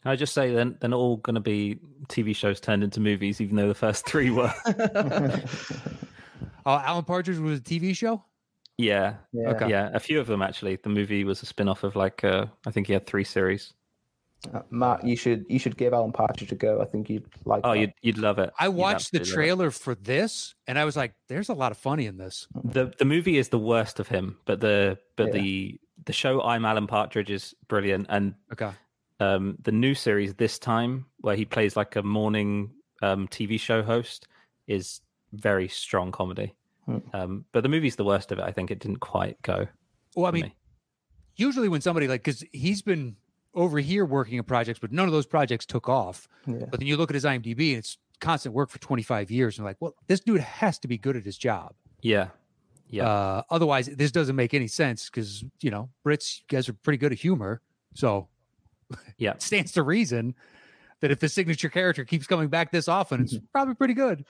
[0.03, 1.77] I just say then they're not all going to be
[2.09, 4.51] TV shows turned into movies, even though the first three were.
[6.65, 8.23] Oh, Alan Partridge was a TV show?
[8.77, 9.49] yeah, Yeah.
[9.51, 9.69] Okay.
[9.69, 10.77] yeah, a few of them actually.
[10.77, 13.71] The movie was a spin off of like uh, I think he had three series.
[14.53, 16.81] Uh, Matt, you should you should give Alan Partridge a go.
[16.81, 17.61] I think you'd like.
[17.63, 17.79] Oh, that.
[17.79, 18.51] you'd you'd love it.
[18.59, 19.33] I watched the absolutely love it.
[19.35, 22.47] trailer for this and I was like, there's a lot of funny in this.
[22.63, 25.41] the the movie is the worst of him, but the but Yeah.
[25.41, 28.71] the the show I'm Alan Partridge is brilliant, and Okay.
[29.21, 33.81] um, the new series this time where he plays like a morning um, TV show
[33.81, 34.27] host
[34.67, 34.99] is
[35.31, 36.53] very strong comedy.
[36.85, 36.97] Hmm.
[37.13, 38.43] Um, but the movie's the worst of it.
[38.43, 39.67] I think it didn't quite go.
[40.17, 40.55] Well, I mean, me.
[41.37, 43.15] usually when somebody like because he's been
[43.53, 46.27] over here working on projects, but none of those projects took off.
[46.47, 46.65] Yeah.
[46.69, 49.57] But then you look at his IMDb and it's constant work for 25 years.
[49.57, 51.73] And like, well, this dude has to be good at his job.
[52.01, 52.29] yeah,
[52.89, 56.73] yeah, Uh, otherwise, this doesn't make any sense because, you know, Brits, you guys are
[56.73, 57.61] pretty good at humor.
[57.95, 58.27] So
[59.17, 59.31] Yeah.
[59.31, 60.35] it stands to reason
[60.99, 63.45] that if the signature character keeps coming back this often, it's Mm-hmm.
[63.51, 64.25] probably pretty good.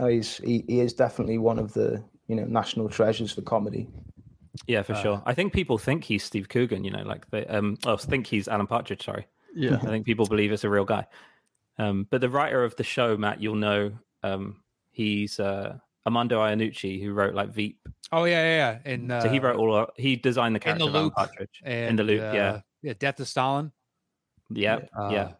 [0.00, 3.88] Oh, he's he, he is definitely one of the you know national treasures for comedy.
[4.66, 5.22] Yeah, for uh, sure.
[5.26, 6.84] I think people think he's Steve Coogan.
[6.84, 9.04] You know, like they um, oh, think he's Alan Partridge.
[9.04, 9.76] Sorry, Yeah.
[9.76, 11.06] I think people believe it's a real guy.
[11.78, 17.02] Um, but the writer of the show, Matt, you'll know, um, he's uh, Armando Iannucci,
[17.02, 17.78] who wrote like Veep.
[18.12, 18.56] Oh, yeah, yeah.
[18.84, 18.92] yeah.
[18.92, 19.74] And uh, So he wrote all.
[19.74, 21.62] Our, he designed the In the character Alan Loop Partridge.
[21.64, 22.60] and, in the loop, uh, yeah.
[22.82, 22.92] Yeah.
[22.98, 23.72] Death of Stalin.
[24.50, 25.32] Yeah, Uh, yeah,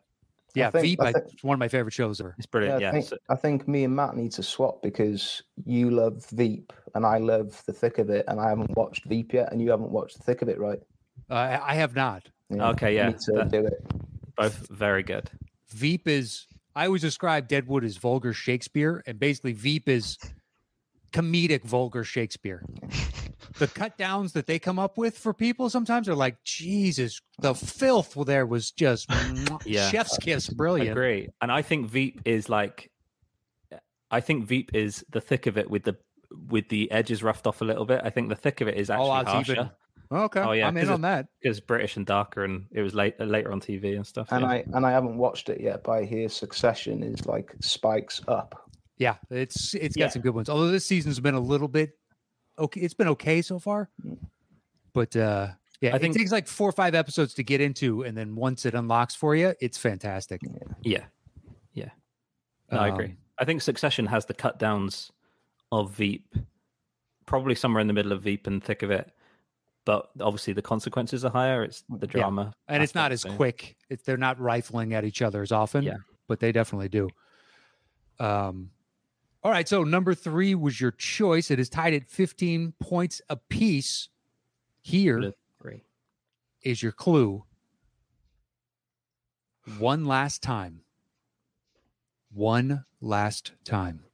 [0.55, 0.71] Yeah.
[0.71, 2.35] think- Veep, I I, think- it's one of my favorite shows ever.
[2.39, 2.81] it's brilliant.
[2.81, 5.91] Yeah, Yeah, I think So- I think me and Matt need to swap because you
[5.91, 9.51] love Veep and I love the thick of it, and I haven't watched Veep yet,
[9.53, 10.79] and you haven't watched the thick of it, right?
[11.31, 12.29] Uh, I I have not.
[12.51, 13.83] Yeah, Okay, yeah, need to that- do it.
[14.37, 15.31] both very good.
[15.69, 20.19] Veep is I always describe Deadwood as vulgar Shakespeare, and basically Veep is
[21.13, 22.65] comedic vulgar Shakespeare.
[23.59, 27.55] The cut downs that they come up with for people sometimes are like, Jesus, the
[27.55, 29.11] filth there was just
[29.67, 29.91] Yeah.
[29.91, 30.91] chef's kiss, brilliant.
[30.93, 31.29] Agree.
[31.43, 32.91] And I think Veep is like,
[34.11, 35.97] I think Veep is the thick of it with the
[36.49, 38.01] with the edges roughed off a little bit.
[38.05, 39.53] I think the thick of it is actually Oh, harsher.
[39.53, 39.71] even-
[40.11, 41.27] Okay, Oh, yeah, I'm in 'cause on that.
[41.41, 44.29] It's British and darker, and it was late, later on TV and stuff.
[44.31, 44.49] And yeah.
[44.49, 48.71] I and I haven't watched it yet, but I hear Succession is like spikes up.
[48.99, 50.09] Yeah, it's it's got Yeah.
[50.11, 50.49] some good ones.
[50.49, 51.99] Although this season's been a little bit
[52.59, 53.91] okay, it's been okay so far.
[54.93, 55.49] But uh
[55.81, 58.05] yeah, I I think- think it takes like four or five episodes to get into,
[58.05, 60.41] and then once it unlocks for you, it's fantastic.
[60.83, 61.05] yeah,
[61.73, 61.89] yeah.
[62.71, 63.07] No, I agree.
[63.07, 65.11] Um, I think Succession has the cut downs
[65.73, 66.37] of Veep,
[67.27, 69.11] probably somewhere in the middle of Veep and thick of it.
[69.85, 71.65] But obviously, the consequences are higher.
[71.65, 72.13] It's the Yeah.
[72.13, 73.77] drama, and it's not as aspect, so- quick.
[73.91, 75.83] It's they're not rifling at each other as often.
[75.83, 75.97] Yeah.
[76.29, 77.09] but they definitely do.
[78.21, 78.71] Um,
[79.45, 79.69] all right.
[79.69, 81.51] So number three was your choice.
[81.51, 84.09] It is tied at 15 points apiece.
[84.81, 85.85] Here Split three.
[86.63, 87.45] is your clue.
[89.79, 90.81] One last time.
[92.33, 94.05] One last time.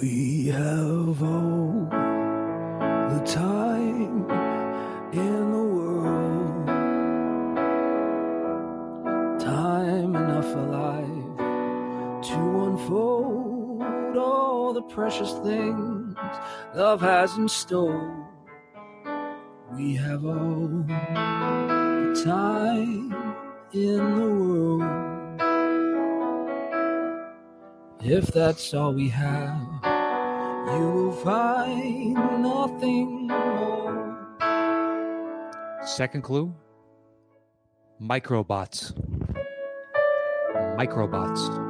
[0.00, 4.30] We have all the time
[5.12, 6.66] in the world.
[9.40, 11.13] Time enough alive to
[12.84, 16.16] unfold all the precious things
[16.74, 18.28] love has in store.
[19.72, 23.34] We have all the time
[23.72, 24.82] in the world.
[28.02, 29.56] If that's all we have,
[30.74, 34.36] you will find nothing more.
[35.86, 36.54] Second clue
[38.00, 38.92] microbots.
[40.78, 41.63] Microbots.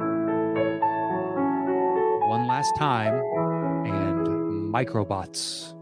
[2.55, 3.15] One last time
[3.85, 5.73] and microbots.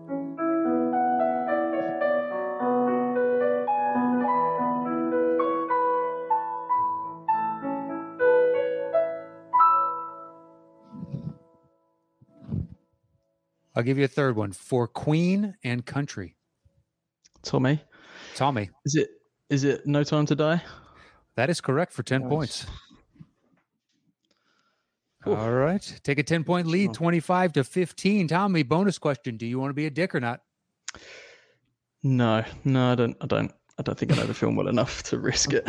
[13.75, 16.35] I'll give you a third one for Queen and Country.
[17.43, 17.81] Tommy,
[18.33, 19.09] Tommy, is it
[19.51, 20.59] is it No Time to Die?
[21.35, 22.29] that is correct for 10 Nice.
[22.29, 22.65] points.
[25.25, 25.99] All right.
[26.03, 28.27] Take a 10 point lead, 25 to 15.
[28.27, 29.37] Tommy, bonus question.
[29.37, 30.41] Do you want to be a dick or not?
[32.03, 33.17] No, no, I don't.
[33.21, 33.51] I don't.
[33.79, 35.67] I don't think I know the film well enough to risk it.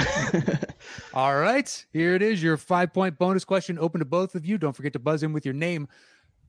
[1.14, 1.86] All right.
[1.92, 2.42] Here it is.
[2.42, 4.58] Your five point bonus question open to both of you.
[4.58, 5.88] Don't forget to buzz in with your name.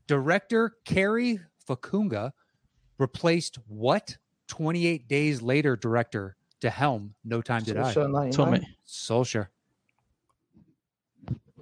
[0.06, 2.32] Director Cary Fukunaga
[2.98, 7.80] replaced what 28 days later director to helm No Time to Die?
[7.80, 9.48] Solskjaer 99, Tommy, Solskjaer.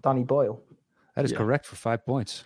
[0.03, 0.61] Danny Boyle.
[1.15, 1.39] That is Yeah.
[1.39, 2.45] correct for five points.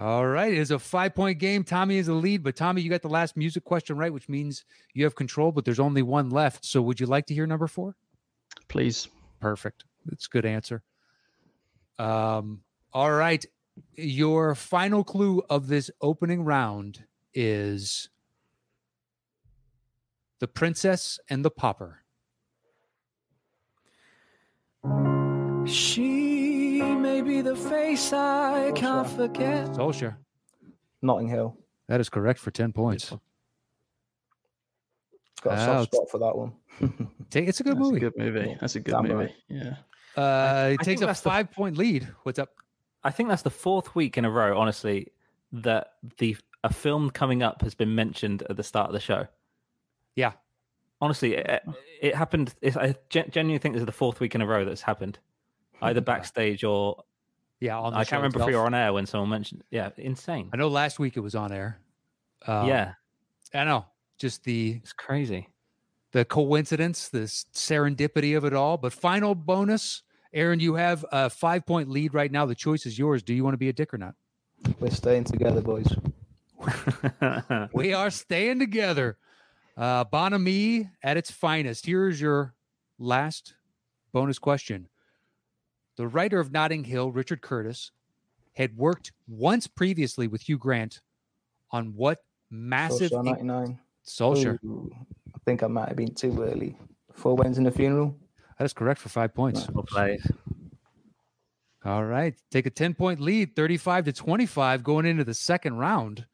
[0.00, 0.52] All right.
[0.52, 1.64] It is a five point game.
[1.64, 4.64] Tommy is the lead, but Tommy, you got the last music question right, which means
[4.94, 6.64] you have control, but there's only one left.
[6.64, 7.94] So would you like to hear number four?
[8.68, 9.08] please.
[9.40, 9.84] Perfect.
[10.06, 10.82] That's a good answer.
[11.98, 13.44] Um, all right.
[13.96, 18.08] Your final clue of this opening round is
[20.38, 21.98] The Princess and the Pauper.
[25.66, 26.41] She
[27.02, 29.66] may be the face I can't forget.
[29.68, 30.16] Solskjaer.
[31.02, 31.56] Notting Hill.
[31.88, 33.12] That is correct for 10 points.
[35.42, 35.66] Got a Wow.
[35.84, 36.52] soft spot for that one.
[37.30, 37.96] Take, it's a good That's movie.
[37.96, 38.56] a good movie.
[38.60, 39.14] That's a good Damn movie.
[39.14, 39.34] right.
[39.48, 39.74] Yeah.
[40.16, 42.08] Uh, it I takes a that's the- five point lead.
[42.22, 42.50] What's up?
[43.02, 45.08] I think that's the fourth week in a row, honestly,
[45.52, 49.26] that the a film coming up has been mentioned at the start of the show.
[50.14, 50.32] Yeah.
[51.00, 51.62] Honestly, it,
[52.00, 52.54] it happened.
[52.62, 55.18] It's, I genuinely think this is the fourth week in a row that's happened,
[55.82, 57.02] either backstage or
[57.60, 58.48] Yeah, on the I can't remember if itself.
[58.50, 59.62] we were on air when someone mentioned.
[59.70, 60.48] Yeah, insane.
[60.52, 61.78] I know last week it was on air.
[62.46, 62.94] Um, yeah,
[63.54, 63.86] I know.
[64.18, 65.48] Just the it's crazy.
[66.12, 67.20] the coincidence, the
[67.54, 68.76] serendipity of it all.
[68.76, 72.46] But final bonus, Aaron, you have a five point lead right now.
[72.46, 73.22] The choice is yours.
[73.22, 74.14] Do you want to be a dick or not?
[74.80, 75.88] We're staying together, boys.
[77.72, 79.16] We are staying together.
[79.76, 81.86] Uh, Bonami at its finest.
[81.86, 82.54] Here's your
[82.98, 83.54] last
[84.12, 84.88] bonus question.
[85.96, 87.90] The writer of Notting Hill, Richard Curtis,
[88.54, 91.00] had worked once previously with Hugh Grant
[91.70, 92.18] on what
[92.50, 93.78] massive Solskjaer 99.
[94.06, 94.64] Solskjaer.
[94.64, 94.90] Ooh,
[95.34, 96.76] I think I might have been too early.
[97.12, 98.16] Four wins in the funeral.
[98.58, 99.68] That is correct for five points.
[99.70, 100.20] well played.
[101.84, 102.34] All right.
[102.50, 106.26] Take a 10 point lead, 35 to 25 going into the second round.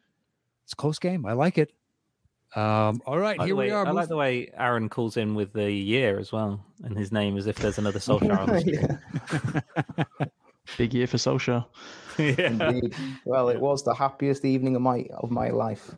[0.64, 1.24] It's a close game.
[1.24, 1.72] I like it.
[2.56, 3.38] Um, all right.
[3.38, 3.86] Like Here way, we are.
[3.86, 7.36] I like the way Aaron calls in with the year as well, and his name
[7.36, 10.28] as if there's another Solskjaer on the street.
[10.78, 11.64] Big year for Solskjaer.
[12.18, 12.46] yeah.
[12.46, 12.94] indeed.
[13.24, 15.90] Well, it was the happiest evening of my of my life.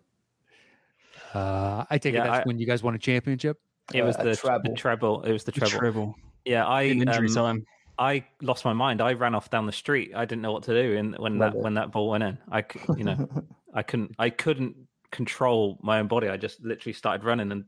[1.35, 3.61] Uh, I take it Yeah, that's I- when you guys won a championship.
[3.93, 4.71] It was Uh, the, treble.
[4.71, 5.23] the treble.
[5.23, 5.79] It was the The treble.
[5.79, 6.15] treble.
[6.45, 7.67] Yeah, I In injury um, time.
[7.99, 9.01] I lost my mind.
[9.01, 10.13] I ran off down the street.
[10.15, 11.63] I didn't know what to do And when Love that it.
[11.63, 12.39] when that ball went in.
[12.51, 12.65] I
[12.97, 13.29] you know
[13.75, 14.77] I couldn't I couldn't
[15.11, 16.29] control my own body.
[16.29, 17.65] I just literally started running and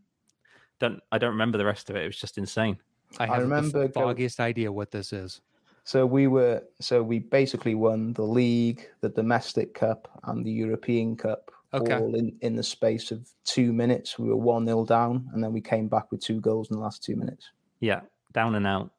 [0.78, 2.02] don't I don't remember the rest of it.
[2.02, 2.78] It was just insane.
[3.18, 5.40] I I have remember the go- foggiest idea what this is.
[5.84, 11.16] So we were so we basically won the league, the domestic cup, and the European
[11.16, 11.94] Cup Okay.
[11.96, 14.18] all in, in the space of two minutes.
[14.18, 16.82] We were one 0 down, and then we came back with two goals in the
[16.82, 17.50] last two minutes.
[17.80, 18.02] Yeah,
[18.32, 18.92] down and out.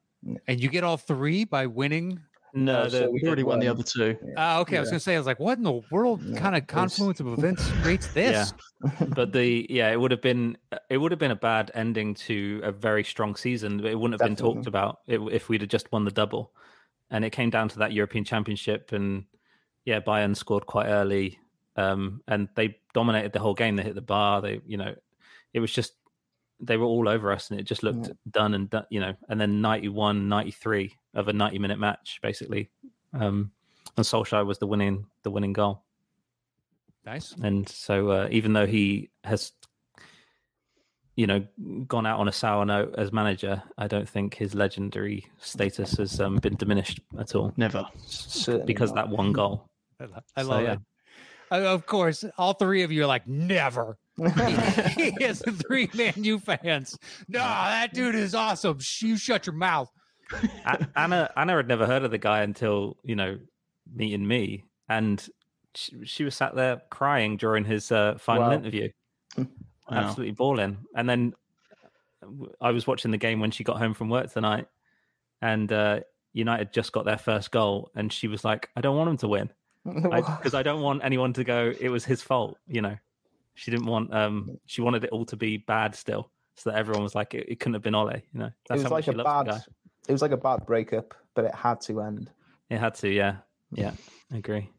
[0.47, 2.19] And you get all three by winning.
[2.55, 4.15] No, Uh, so we We already did won the other two.
[4.37, 4.77] Ah, okay.
[4.77, 6.67] I was going to say, I was like, what in the world Yeah, kind of
[6.67, 8.53] confluence of events creates this?
[8.81, 9.05] Yeah.
[9.15, 10.57] but the yeah, it would have been
[10.89, 13.77] it would have been a bad ending to a very strong season.
[13.77, 16.51] But it wouldn't have been talked about if we'd have just won the double.
[17.09, 19.25] And it came down to that European Championship, and
[19.85, 21.39] yeah, Bayern scored quite early,
[21.75, 23.75] um, and they dominated the whole game.
[23.75, 24.41] They hit the bar.
[24.41, 24.95] They, you know,
[25.53, 25.93] it was just
[26.59, 28.85] they were all over us, and it just looked done and done.
[28.89, 32.69] You know, and then 91, 93 of a ninety minute match, basically.
[33.13, 33.51] Um,
[33.97, 35.83] and Solskjaer was the winning the winning goal.
[37.05, 37.33] Nice.
[37.41, 39.51] And so, uh, even though he has,
[41.15, 41.45] you know,
[41.85, 46.19] gone out on a sour note as manager, I don't think his legendary status has
[46.21, 47.85] um, been diminished at all Never.
[48.07, 49.09] Certainly because not.
[49.09, 49.69] that one goal.
[49.99, 50.73] I, lo- I So, love yeah.
[50.73, 50.79] it.
[51.51, 53.97] Uh, of course, all three of you are like, never.
[54.95, 56.97] he has three Man U fans.
[57.27, 58.79] No, that dude is awesome.
[58.79, 59.89] Sh- You shut your mouth.
[60.65, 63.37] I, Anna Anna had never heard of the guy until you know
[63.93, 65.25] meeting me, and
[65.75, 68.53] she, she was sat there crying during his uh, final Wow.
[68.53, 68.89] interview.
[69.91, 69.97] Wow.
[69.97, 70.77] absolutely balling.
[70.95, 71.33] And then
[72.61, 74.67] I was watching the game when she got home from work tonight,
[75.41, 75.99] and uh,
[76.31, 79.27] United just got their first goal, and she was like, "I don't want him to
[79.27, 79.49] win
[79.83, 81.73] because I, don't want anyone to go.
[81.77, 82.95] It was his fault." You know,
[83.55, 84.13] she didn't want.
[84.13, 87.47] Um, she wanted it all to be bad still, so that everyone was like, "It,
[87.49, 89.45] it couldn't have been Ole." You know, it was how like much a she loves
[89.47, 89.57] the bad.
[89.59, 89.63] guy.
[90.07, 92.29] It was like a bad breakup, but it had to end.
[92.69, 93.37] It had to, yeah,
[93.71, 93.91] yeah,
[94.33, 94.69] I agree.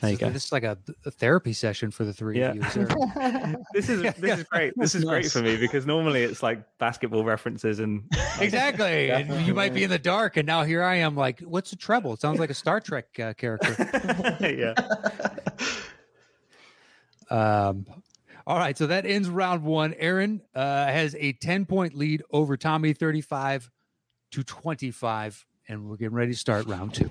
[0.00, 0.32] There you So go.
[0.32, 2.50] This is like a, a therapy session for the three Yeah.
[2.50, 2.62] of you.
[2.62, 4.72] Is This is this is great.
[4.76, 8.02] This is great for me because normally it's like basketball references and
[8.40, 9.12] exactly.
[9.12, 11.14] And you might be in the dark, and now here I am.
[11.14, 12.12] Like, what's a treble?
[12.14, 13.76] It sounds like a Star Trek uh, character.
[14.40, 14.74] yeah.
[17.30, 17.86] Um,
[18.46, 19.94] all right, so that ends round one.
[19.98, 23.70] Aaron uh, has a 10 point lead over Tommy, 35
[24.32, 25.46] to 25.
[25.68, 27.10] And we're getting ready to start round two.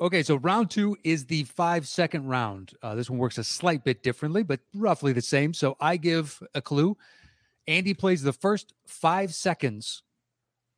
[0.00, 2.72] Okay, so round two is the five second round.
[2.82, 5.52] Uh, this one works a slight bit differently, but roughly the same.
[5.52, 6.96] So I give a clue.
[7.68, 10.02] Andy plays the first five seconds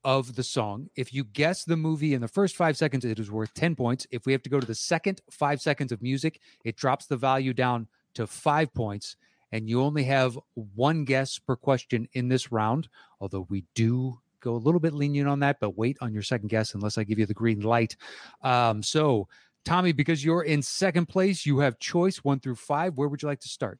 [0.04, 0.88] of the song.
[0.96, 4.06] If you guess the movie in the first five seconds, it is worth 10 points.
[4.10, 7.16] If we have to go to the second five seconds of music, it drops the
[7.16, 9.16] value down to five points.
[9.52, 12.88] And you only have one guess per question in this round,
[13.20, 16.48] although we do go a little bit lenient on that, but wait on your second
[16.48, 17.96] guess unless I give you the green light.
[18.42, 19.28] Um, so
[19.64, 22.98] Tommy, because you're in second place, you have choice one through five.
[22.98, 23.78] Where would you like to start?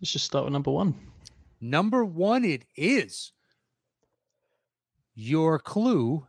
[0.00, 0.94] Let's just start with number one.
[1.60, 3.32] Number one, it is.
[5.14, 6.26] Your clue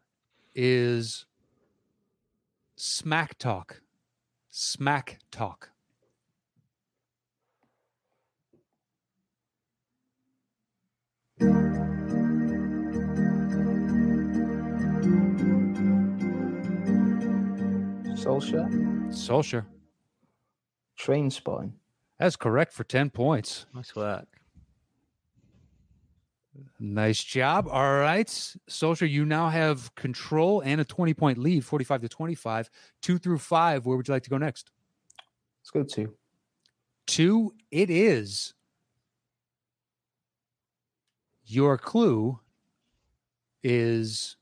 [0.54, 1.26] is
[2.76, 3.82] smack talk.
[4.50, 5.70] Smack talk.
[18.16, 18.70] Solskjaer,
[19.10, 19.66] Solskjaer.
[20.98, 21.74] train spine.
[22.20, 23.66] That's correct for 10 points.
[23.74, 24.43] Nice work.
[26.80, 27.68] Nice job.
[27.70, 28.30] All right.
[28.68, 32.70] Social, you now have control and a 20 point lead, 45 to 25.
[33.02, 33.86] Two through five.
[33.86, 34.72] Where would you like to go next?
[35.62, 36.14] Let's go two.
[37.08, 38.54] Two, it is.
[41.46, 42.40] Your clue
[43.64, 44.38] is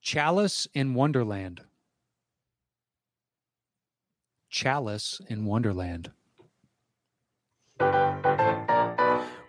[0.00, 1.62] Chalice in Wonderland.
[4.50, 6.12] Chalice in Wonderland.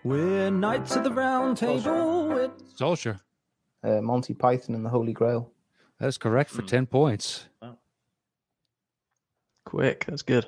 [0.06, 2.28] We're knights of the round table.
[2.28, 2.78] With...
[2.78, 3.18] Solskjaer.
[3.82, 5.50] Uh, Monty Python and the Holy Grail.
[5.98, 7.48] That's correct for 10 points.
[7.60, 7.76] Wow.
[9.64, 10.46] Quick, that's good.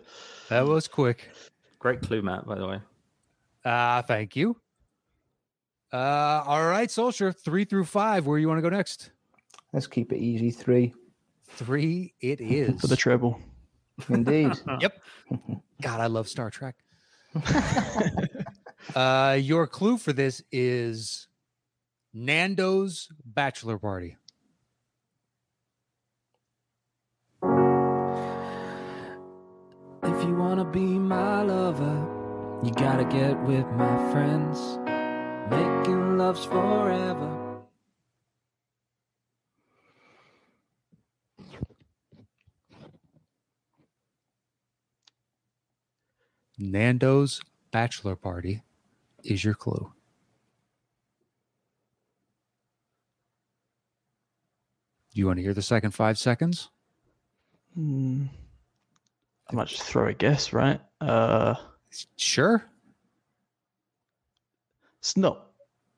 [0.49, 1.31] That was quick.
[1.81, 2.81] Great clue, Matt, by the way.
[3.65, 4.57] Uh, thank you.
[5.93, 8.29] Uh, all right, Solskjaer, three through five.
[8.29, 9.11] Where you want to go next?
[9.73, 10.53] Let's keep it easy.
[10.53, 10.95] Three.
[11.49, 12.81] Three, it is.
[12.81, 13.41] For the treble.
[14.09, 14.53] Indeed.
[14.81, 15.03] yep.
[15.83, 16.77] God, I love Star Trek.
[18.95, 21.29] uh, your clue for this is
[22.13, 24.17] Nando's bachelor party.
[30.03, 32.07] If you wanna be my lover,
[32.63, 34.79] you gotta get with my friends.
[35.51, 37.35] Making loves forever.
[46.59, 48.63] Nando's bachelor party
[49.25, 49.93] is your clue.
[55.15, 56.69] Do you want to hear the second five seconds?
[57.75, 58.25] Hmm.
[59.51, 60.81] I might just throw a guess, right?
[61.01, 61.55] Uh,
[62.17, 62.63] Sure.
[64.99, 65.47] it's not.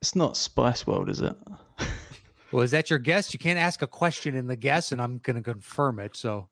[0.00, 1.36] It's not Spice World, is it?
[2.52, 3.32] Well, is that your guess?
[3.32, 6.16] You can't ask a question in the guess, and I'm going to confirm it.
[6.16, 6.48] So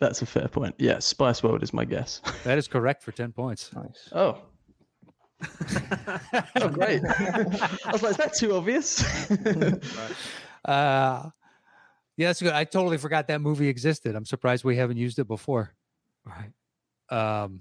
[0.00, 0.74] That's a fair point.
[0.78, 2.20] Yeah, Spice World is my guess.
[2.42, 3.72] that is correct for 10 points.
[3.76, 4.08] nice.
[4.10, 4.38] Oh.
[6.56, 7.02] oh, great.
[7.04, 9.04] I was like, is that too obvious?
[10.64, 11.30] Uh,
[12.16, 12.52] yeah, that's good.
[12.52, 14.16] I totally forgot that movie existed.
[14.16, 15.72] I'm surprised we haven't used it before.
[16.26, 16.50] Right.
[17.10, 17.60] Um,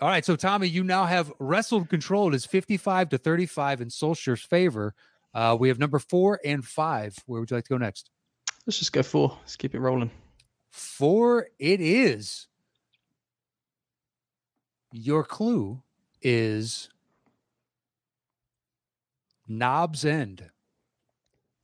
[0.00, 2.28] all right, so Tommy, you now have wrestled control.
[2.28, 4.94] It is 55 to 35 in Solskjaer's favor.
[5.34, 7.16] Uh, we have number four and five.
[7.26, 8.10] Where would you like to go next?
[8.64, 9.36] Let's just go four.
[9.40, 10.10] Let's keep it rolling.
[10.70, 12.46] Four, it is.
[14.92, 15.82] Your clue
[16.22, 16.88] is
[19.48, 20.50] Knob's End.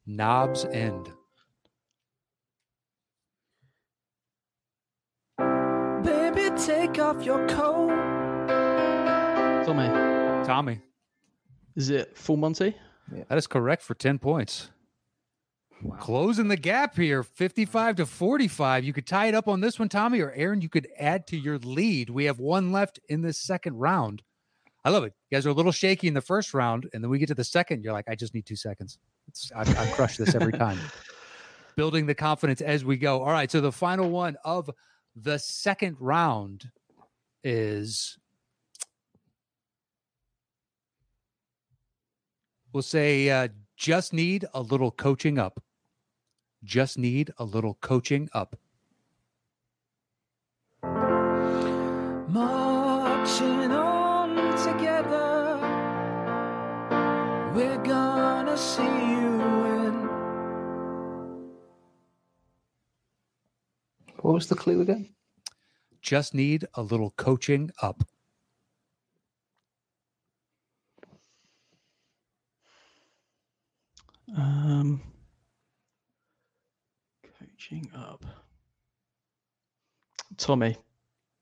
[0.06, 1.10] Knob's End.
[6.04, 7.90] Baby, take off your coat.
[9.66, 9.88] Tommy,
[10.46, 10.80] Tommy,
[11.76, 12.74] is it Full Monty?
[13.28, 14.70] that is correct for 10 points.
[15.98, 18.84] Closing the gap here, 55 to 45.
[18.84, 21.36] You could tie it up on this one, Tommy, or Aaron, you could add to
[21.36, 22.10] your lead.
[22.10, 24.22] We have one left in this second round.
[24.84, 25.14] I love it.
[25.30, 27.34] You guys are a little shaky in the first round, and then we get to
[27.34, 27.84] the second.
[27.84, 28.98] You're like, I just need two seconds.
[29.54, 30.78] I, I crush this every time.
[31.76, 33.22] Building the confidence as we go.
[33.22, 33.50] All right.
[33.50, 34.68] So the final one of
[35.16, 36.68] the second round
[37.44, 38.18] is
[42.72, 45.62] we'll say uh, just need a little coaching up.
[46.64, 48.56] Just need a little coaching up.
[52.28, 52.61] Marching
[58.62, 60.08] see you win.
[64.20, 65.08] What was the clue again?
[66.00, 68.04] Just need a little coaching up.
[74.36, 75.02] Um,
[77.38, 78.24] coaching up.
[80.38, 80.76] Tommy,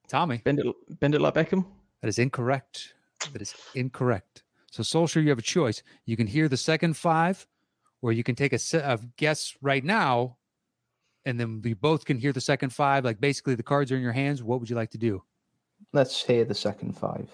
[0.09, 0.67] Tommy, bend it,
[0.99, 1.65] bend it like Beckham.
[2.01, 2.95] that is incorrect.
[3.33, 4.43] That is incorrect.
[4.71, 5.83] So, Solskjaer, you have a choice.
[6.07, 7.47] You can hear the second five,
[8.03, 10.37] or you can take a, set of guess right now,
[11.25, 13.05] and then we both can hear the second five.
[13.05, 14.43] Like basically, the cards are in your hands.
[14.43, 15.23] What would you like to do?
[15.93, 17.29] Let's hear the second five.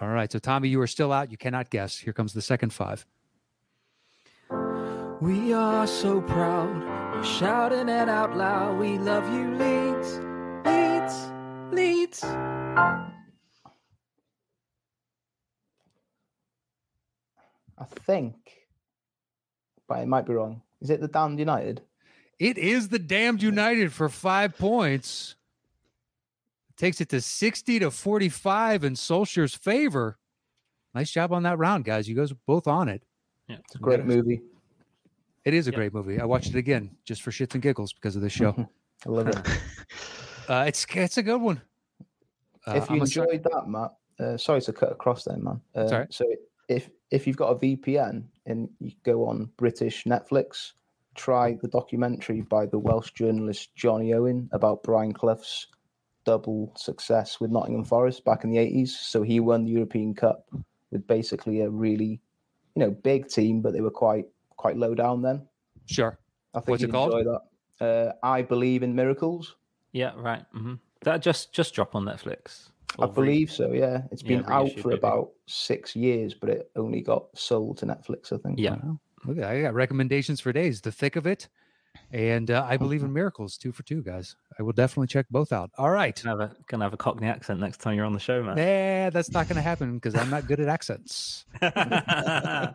[0.00, 0.30] All right.
[0.30, 1.30] So, Tommy, you are still out.
[1.30, 1.98] You cannot guess.
[1.98, 3.04] Here comes the second five.
[5.20, 6.82] We are so proud,
[7.14, 8.78] we're shouting it out loud.
[8.78, 10.20] We love you, Leeds,
[10.66, 11.32] Leeds,
[11.72, 13.15] Leeds.
[17.78, 18.34] I think,
[19.88, 20.62] but it might be wrong.
[20.80, 21.82] Is it the Damned United?
[22.38, 25.36] It is the damned United for five points.
[26.76, 30.18] Takes it to 60 to 45 in Solskjaer's favor.
[30.94, 32.06] Nice job on that round, guys.
[32.06, 33.02] You guys are both on it.
[33.48, 33.56] Yeah.
[33.64, 34.08] It's a great Yes.
[34.08, 34.42] movie.
[35.46, 35.76] It is a Yeah.
[35.76, 36.20] great movie.
[36.20, 38.68] I watched it again just for shits and giggles because of this show.
[39.06, 39.36] I love it.
[40.48, 41.60] Uh, it's it's a good one.
[42.68, 45.60] Uh, if you I'm excited- enjoyed that, Matt, uh, sorry to cut across there, man.
[45.74, 46.16] Uh, It's.
[46.18, 46.24] So
[46.68, 50.72] if if you've got a VPN and you go on British Netflix,
[51.14, 55.68] try the documentary by the Welsh journalist Jonny Owen about Brian Clough's
[56.24, 58.98] double success with Nottingham Forest back in the eighties.
[58.98, 60.46] So he won the European Cup
[60.90, 62.20] with basically a really,
[62.74, 65.46] you know, big team, but they were quite quite low down then.
[65.86, 66.18] sure.
[66.54, 67.12] I think What's it called?
[67.12, 67.42] enjoy that.
[67.78, 69.56] Uh, I believe in miracles.
[69.92, 70.42] Yeah, right.
[70.52, 72.70] hmm That just just drop on Netflix.
[72.98, 73.72] I believe so.
[73.72, 74.98] Yeah, it's been out for maybe.
[74.98, 78.32] about six years, but it only got sold to Netflix.
[78.32, 78.58] I think.
[78.58, 78.76] Yeah.
[78.82, 79.00] Wow.
[79.24, 80.80] Look, I got recommendations for days.
[80.80, 81.48] The thick of it,
[82.12, 83.56] and uh, I believe in miracles.
[83.56, 84.36] Two for two, guys.
[84.58, 85.70] I will definitely check both out.
[85.76, 86.20] All right.
[86.22, 88.56] Gonna have a gonna have a Cockney accent next time you're on the show, man.
[88.56, 91.44] Nah, that's not going to happen because I'm not good at accents.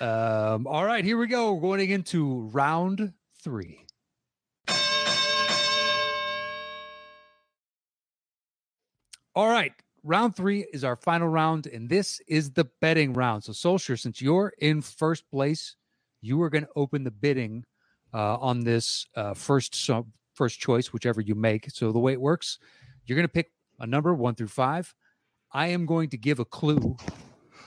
[0.00, 1.52] Um, all right, here we go.
[1.52, 3.84] We're going into round three.
[9.34, 9.72] All right,
[10.02, 13.44] round three is our final round, and this is the betting round.
[13.44, 15.76] So, Solskjaer, since you're in first place,
[16.20, 17.64] you are going to open the bidding
[18.12, 21.70] uh, on this uh, first so, first choice, whichever you make.
[21.70, 22.58] So, the way it works,
[23.06, 24.94] you're going to pick a number one through five.
[25.52, 26.96] I am going to give a clue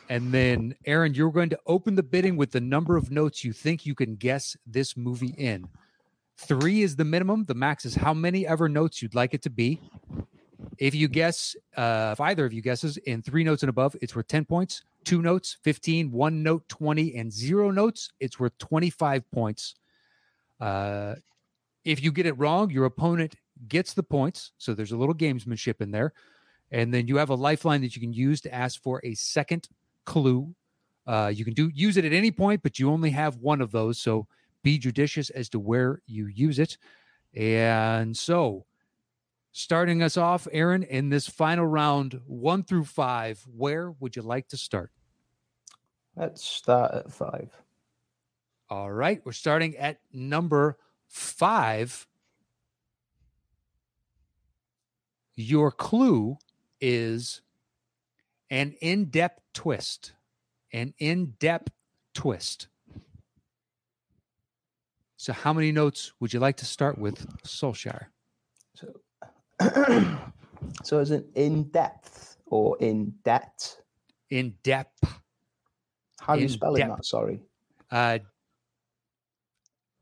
[0.09, 3.53] and then, Aaron, you're going to open the bidding with the number of notes you
[3.53, 5.67] think you can guess this movie in.
[6.37, 7.45] Three is the minimum.
[7.45, 9.79] The max is how many ever notes you'd like it to be.
[10.77, 14.15] If you guess, uh, if either of you guesses in three notes and above, it's
[14.15, 14.83] worth 10 points.
[15.03, 19.75] Two notes, 15, one note, 20, and zero notes, it's worth 25 points.
[20.59, 21.15] Uh,
[21.83, 23.35] if you get it wrong, your opponent
[23.67, 24.51] gets the points.
[24.57, 26.13] So there's a little gamesmanship in there.
[26.71, 29.67] And then you have a lifeline that you can use to ask for a second
[30.05, 30.53] clue.
[31.05, 33.71] Uh, you can do use it at any point, but you only have one of
[33.71, 33.99] those.
[33.99, 34.27] So
[34.63, 36.77] be judicious as to where you use it.
[37.35, 38.65] And so,
[39.53, 44.49] starting us off, Aaron, in this final round, one through five, where would you like
[44.49, 44.91] to start?
[46.15, 47.49] Let's start at five.
[48.69, 50.77] All right, we're starting at number
[51.07, 52.07] five.
[55.35, 56.37] Your clue
[56.81, 57.41] is
[58.49, 60.13] an in depth twist.
[60.71, 61.71] An in depth
[62.15, 62.67] twist.
[65.17, 68.07] So, how many notes would you like to start with, Solskjaer?
[70.83, 73.77] So, so is it in depth or in debt?
[74.29, 75.03] In depth.
[76.19, 76.89] How do you In spell it, depth.
[76.89, 77.05] Matt?
[77.05, 77.39] Sorry.
[77.91, 78.19] Uh,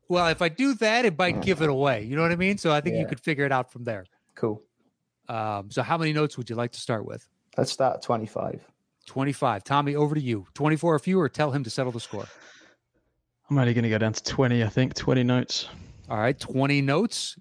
[0.07, 2.03] well, if I do that, it might give it away.
[2.03, 2.57] You know what I mean?
[2.57, 3.07] So, I think you Yeah.
[3.07, 4.05] could figure it out from there.
[4.35, 4.61] Cool.
[5.27, 7.27] Um, so, how many notes would you like to start with?
[7.57, 8.61] Let's start at 25.
[9.07, 9.63] 25.
[9.63, 10.47] Tommy, over to you.
[10.53, 12.25] 24 or fewer, tell him to settle the score.
[13.49, 14.93] I'm only going to go down to 20, I think.
[14.93, 15.67] 20 notes.
[16.09, 17.37] All right, 20 notes.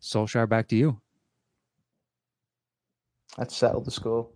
[0.00, 1.00] Solskjaer, back to you.
[3.38, 4.28] Let's settle the score.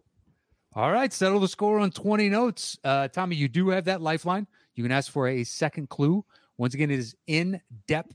[0.75, 2.79] All right, settle the score on 20 notes.
[2.85, 4.47] Uh, Tommy, you do have that lifeline.
[4.75, 6.25] You can ask for a second clue.
[6.59, 8.15] Once again, it is in depth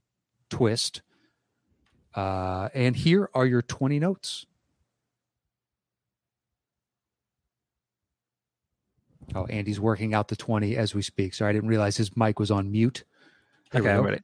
[0.49, 1.01] twist.
[2.13, 4.45] Uh, and here are your 20 notes.
[9.33, 11.33] Oh, Andy's working out the 20 as we speak.
[11.33, 13.03] Sorry, I didn't realize his mic was on mute.
[13.71, 14.21] Here okay, I'm ready.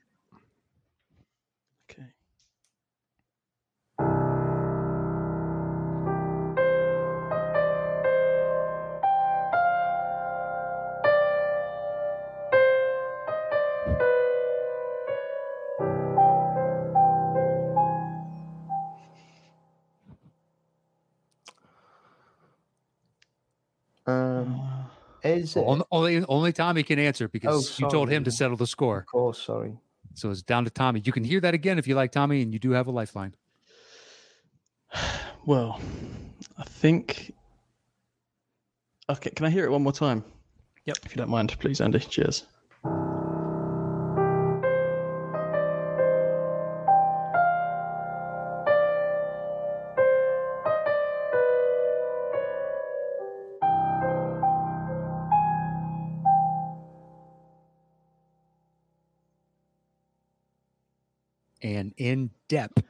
[25.42, 25.64] Is it?
[25.66, 29.00] Only, only, only Tommy can answer because oh, you told him to settle the score.
[29.00, 29.78] Of course, sorry.
[30.14, 31.02] So it's down to Tommy.
[31.04, 33.36] You can hear that again if you like Tommy, and you do have a lifeline.
[35.44, 35.82] Well,
[36.56, 37.34] I think.
[39.10, 40.24] Okay, can I hear it one more time?
[40.86, 40.98] Yep.
[41.04, 41.98] If you don't mind, please, Andy.
[41.98, 42.46] Cheers.
[62.02, 62.84] In depth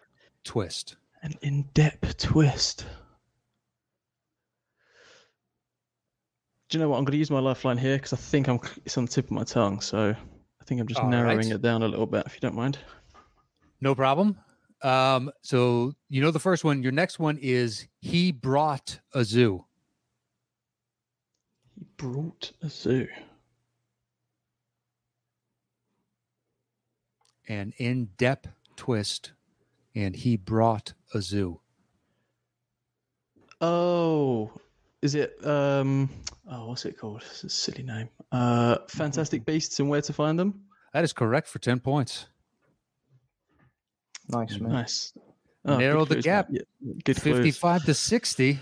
[0.45, 0.95] twist.
[1.21, 2.85] An in-depth twist.
[6.69, 6.97] Do you know what?
[6.97, 8.59] I'm going to use my lifeline here because I think I'm.
[8.85, 11.51] It's on the tip of my tongue, so I think I'm just All narrowing right.
[11.51, 12.79] it down a little bit, if you don't mind.
[13.81, 14.37] No problem.
[14.81, 16.81] Um, so you know the first one.
[16.81, 19.65] Your next one is he brought a zoo.
[21.75, 23.07] He brought a zoo.
[27.49, 28.47] An in depth
[28.81, 29.33] twist.
[29.93, 31.59] And he brought a zoo.
[33.59, 34.51] Oh,
[35.03, 35.35] is it?
[35.45, 36.09] Um.
[36.49, 37.21] Oh, what's it called?
[37.29, 38.09] It's a silly name.
[38.31, 40.61] Uh, Fantastic Beasts and Where to Find Them.
[40.93, 42.25] That is correct for 10 points.
[44.29, 44.71] Nice, man.
[44.71, 45.13] Nice.
[45.63, 46.47] Oh, Narrow the clues, gap.
[46.49, 46.61] Yeah,
[47.03, 47.37] good clues.
[47.37, 48.59] 55 to 60.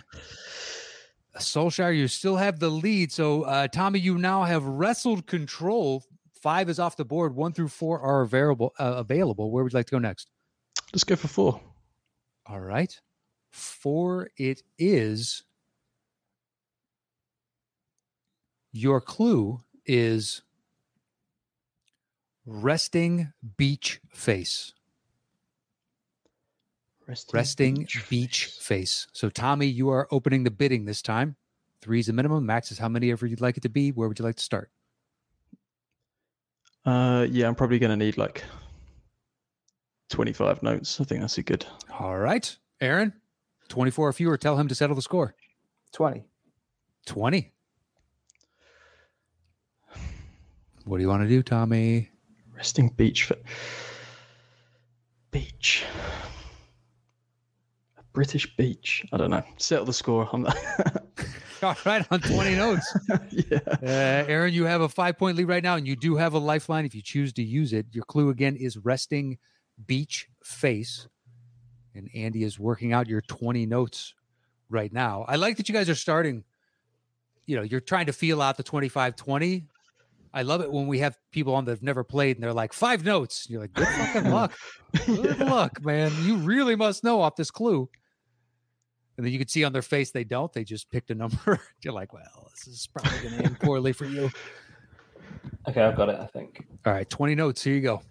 [1.38, 3.14] Solskjaer, you still have the lead.
[3.14, 6.04] So, uh, Tommy, you now have wrestled control.
[6.42, 7.36] Five is off the board.
[7.36, 8.74] One through four are available.
[8.80, 9.52] Uh, available.
[9.52, 10.30] Where would you like to go next?
[10.94, 11.62] Let's go for four.
[12.46, 13.00] All right.
[13.52, 15.44] Four it is.
[18.72, 20.42] Your clue is
[22.46, 24.74] resting beach face.
[27.08, 29.08] Resting, Resting beach, face.
[29.14, 31.38] So, Tommy, you are opening the bidding this time.
[31.82, 32.46] Three is the minimum.
[32.46, 33.92] Max is how many ever you'd like it to be.
[33.92, 34.70] Where would you like to start?
[36.90, 38.44] Uh, yeah, I'm probably going to need like
[40.10, 41.00] 25 notes.
[41.00, 41.64] I think that's a good.
[42.00, 42.58] All right.
[42.82, 43.14] Aaron,
[43.68, 44.38] 24 or fewer.
[44.38, 45.36] Tell him to settle the score.
[45.94, 46.24] 20.
[47.06, 47.52] 20.
[50.86, 52.10] What do you want to do, Tommy?
[52.56, 53.26] Resting beach.
[53.26, 53.38] Fa-
[55.30, 55.86] beach.
[58.00, 59.06] A British beach.
[59.14, 59.44] I don't know.
[59.58, 60.28] Settle the score.
[60.34, 60.58] I'm not.
[61.64, 62.98] All right, on 20 notes.
[63.32, 63.60] yeah.
[63.68, 66.40] Uh, Aaron, you have a five point lead right now, and you do have a
[66.40, 67.88] lifeline if you choose to use it.
[67.92, 69.38] Your clue again is resting
[69.86, 71.08] beach face.
[71.96, 74.14] And Andy is working out your 20 notes
[74.70, 75.26] right now.
[75.28, 76.44] I like that you guys are starting,
[77.46, 79.66] you know, you're trying to feel out the 25 20.
[80.32, 82.72] I love it when we have people on that have never played and they're like,
[82.72, 83.48] five notes.
[83.50, 84.54] You're like, good fucking luck.
[85.06, 86.12] Good luck, man.
[86.22, 87.90] You really must know off this clue.
[89.20, 90.50] And then you can see on their face they don't.
[90.54, 91.60] They just picked a number.
[91.84, 94.32] You're like, well, this is probably going to end poorly for you.
[95.68, 96.16] Okay, I've got it.
[96.20, 96.66] I think.
[96.86, 97.64] All right, 20 notes.
[97.64, 98.02] Here you go.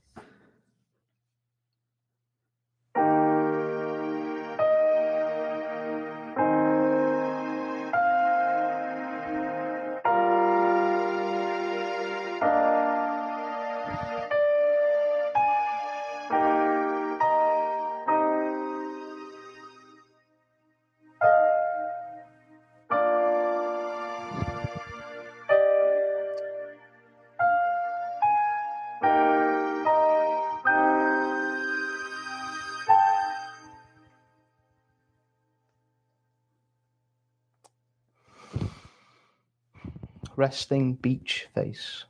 [40.38, 42.04] Resting beach face.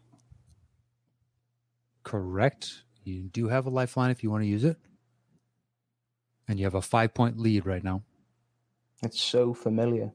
[2.03, 2.83] Correct.
[3.03, 4.77] You do have a lifeline if you want to use it.
[6.47, 8.03] And you have a five point lead right now.
[9.03, 10.13] It's so familiar.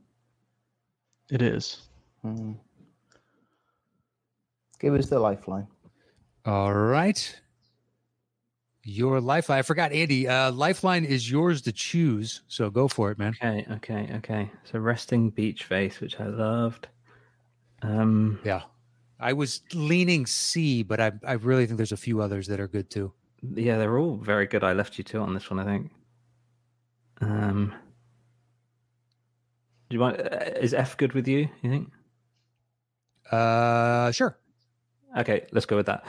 [1.31, 1.81] It is.
[2.21, 2.51] Hmm.
[4.79, 5.65] Give us the lifeline.
[6.45, 7.41] All right.
[8.83, 9.57] Your lifeline.
[9.57, 10.27] I forgot, Andy.
[10.27, 12.43] Uh, lifeline is yours to choose.
[12.47, 13.33] So go for it, man.
[13.41, 14.51] Okay, okay, okay.
[14.65, 16.89] So resting beach face, which I loved.
[17.83, 18.61] Um, Yeah.
[19.19, 22.67] I was leaning C, but I, I really think there's a few others that are
[22.67, 23.13] good too.
[23.55, 24.63] yeah, they're all very good.
[24.63, 25.91] I left you two on this one, I think.
[27.21, 27.73] Um,
[29.89, 30.19] do you want?
[30.19, 31.47] Uh, is F good with you?
[31.61, 31.91] You think?
[33.31, 34.37] Uh, sure.
[35.17, 36.03] Okay, let's go with that.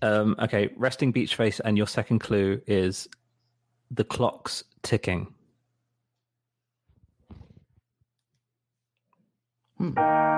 [0.00, 3.08] Um, okay, resting beach face, and your second clue is
[3.90, 5.34] the clock's ticking.
[9.78, 10.33] Hmm.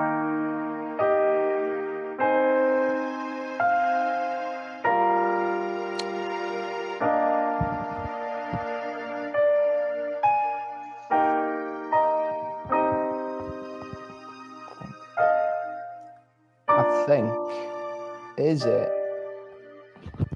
[18.47, 18.89] Is it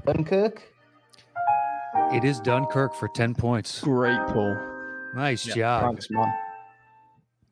[0.06, 0.62] Dunkirk?
[2.12, 3.80] It is Dunkirk for 10 points.
[3.80, 4.58] Great, Paul.
[5.16, 5.84] Nice Yeah, job.
[5.86, 6.34] Thanks, man.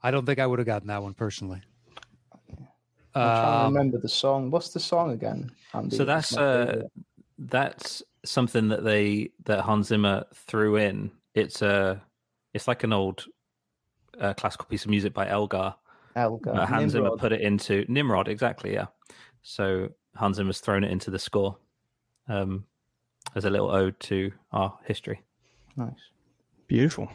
[0.03, 1.62] I don't think I would have gotten that one personally.
[2.49, 2.68] I'm
[3.16, 4.51] trying to Um, remember the song.
[4.51, 5.49] What's the song again?
[5.74, 5.95] Andy?
[5.95, 6.82] So that's uh,
[7.38, 11.10] that's something that they that Hans Zimmer threw in.
[11.36, 12.01] It's a
[12.53, 13.24] it's like an old
[14.20, 15.74] uh, classical piece of music by Elgar.
[16.18, 16.51] Elgar.
[16.53, 18.74] Uh, Hans Zimmer put it into Nimrod, exactly.
[18.74, 18.88] Yeah.
[19.41, 21.57] So Hans Zimmer's thrown it into the score.
[22.28, 22.66] Um,
[23.36, 25.22] as a little ode to our history.
[25.76, 25.93] Nice.
[26.68, 27.10] Beautiful.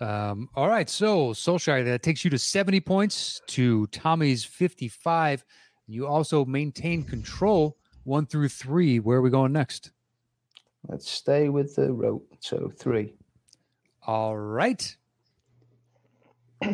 [0.00, 5.44] Um, all right, so Solskjaer, that takes you to 70 points to Tommy's 55.
[5.86, 8.98] You also maintain control one through three.
[8.98, 9.90] Where are we going next?
[10.88, 12.26] Let's stay with the rope.
[12.40, 13.14] So three.
[14.06, 14.96] All right.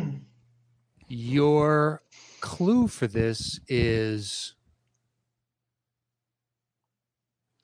[1.09, 2.01] Your
[2.39, 4.53] clue for this is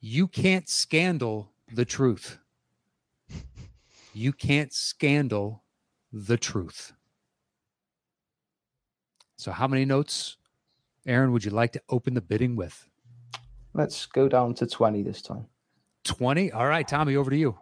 [0.05, 2.37] you can't scandal the truth.
[4.13, 5.63] You can't scandal
[6.11, 6.91] the truth.
[9.37, 10.35] So, how many notes,
[11.07, 12.89] Aaron, would you like to open the bidding with?
[13.73, 15.45] Let's go down to 20 this time.
[16.03, 16.51] 20?
[16.51, 17.57] All right, Tommy, over to you.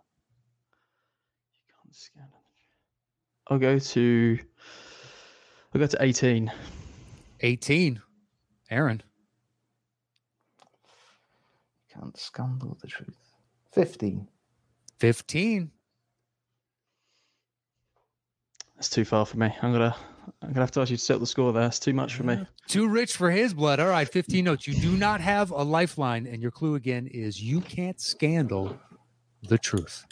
[3.50, 4.40] I'll go to.
[5.74, 6.52] I'll go to 18.
[7.42, 8.02] 18.
[8.72, 9.04] Aaron.
[11.94, 13.18] Can't scandal the truth.
[13.74, 14.28] 15.
[15.00, 15.72] 15.
[18.76, 19.54] That's too far for me.
[19.62, 19.96] I'm gonna.
[20.42, 21.68] I'm gonna have to ask you to settle the score there.
[21.68, 22.46] It's too much for me.
[22.68, 23.80] Too rich for his blood.
[23.80, 24.68] All right, 15 notes.
[24.68, 28.78] You do not have a lifeline, and your clue again is you can't scandal
[29.48, 30.06] the truth.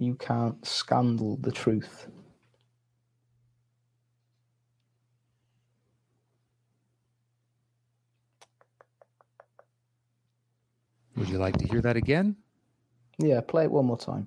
[0.00, 2.08] You can't scandal the truth.
[11.16, 12.36] Would you like to hear that again?
[13.18, 14.26] Yeah, play it one more time.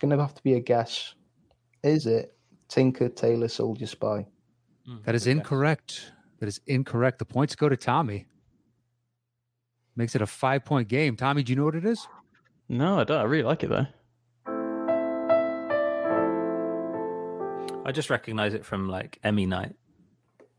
[0.00, 1.14] Going to have to be a guess.
[1.82, 2.36] Is it
[2.68, 4.26] Tinker Tailor Soldier Spy?
[4.86, 6.12] Hmm, that is incorrect.
[6.40, 7.18] That is incorrect.
[7.18, 8.26] The points go to Tommy.
[9.96, 11.16] Makes it a five point game.
[11.16, 12.06] Tommy, do you know what it is?
[12.68, 13.18] No, I don't.
[13.18, 13.86] I really like it though.
[17.84, 19.74] I just recognize it from like Emmy night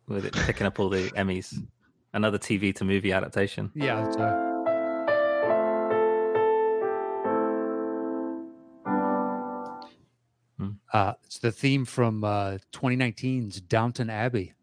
[0.08, 1.56] with it picking up all the Emmys.
[2.14, 3.72] Another TV to movie adaptation.
[3.74, 4.50] Yeah.
[10.94, 14.54] Uh, it's the theme from uh, 2019's Downton Abbey.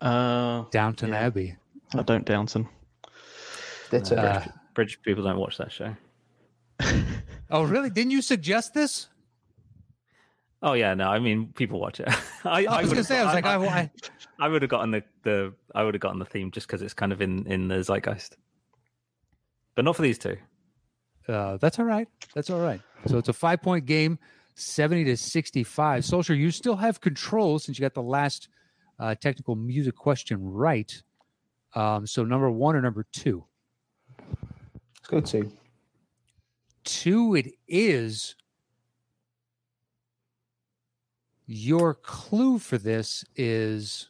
[0.00, 1.20] Uh, Downton Yeah.
[1.20, 1.56] Abbey.
[1.94, 2.68] I don't Downton.
[3.90, 4.16] Ditto.
[4.16, 4.44] Uh,
[4.74, 5.94] British people don't watch that show.
[7.50, 7.90] oh, really?
[7.90, 9.08] Didn't you suggest this?
[10.64, 12.08] Oh yeah, no, I mean people watch it.
[12.44, 13.90] I, I was would've gonna say, I was got- like, I, I,
[14.46, 16.94] I would have gotten the, the I would have gotten the theme just because it's
[16.94, 18.36] kind of in in the zeitgeist,
[19.74, 20.36] but not for these two.
[21.28, 22.08] Uh, that's all right.
[22.34, 22.80] That's all right.
[23.06, 24.18] So it's a five point game,
[24.54, 26.04] 70 to 65.
[26.04, 28.48] Soldier, you still have control since you got the last
[28.98, 31.02] uh, technical music question right.
[31.74, 33.44] Um, so number one or number two?
[34.18, 35.52] Let's go to.
[36.84, 38.34] Two, it is.
[41.46, 44.08] Your clue for this is.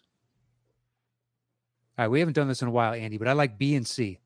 [1.98, 3.86] All right, we haven't done this in a while, Andy, but I like B and
[3.86, 4.18] C,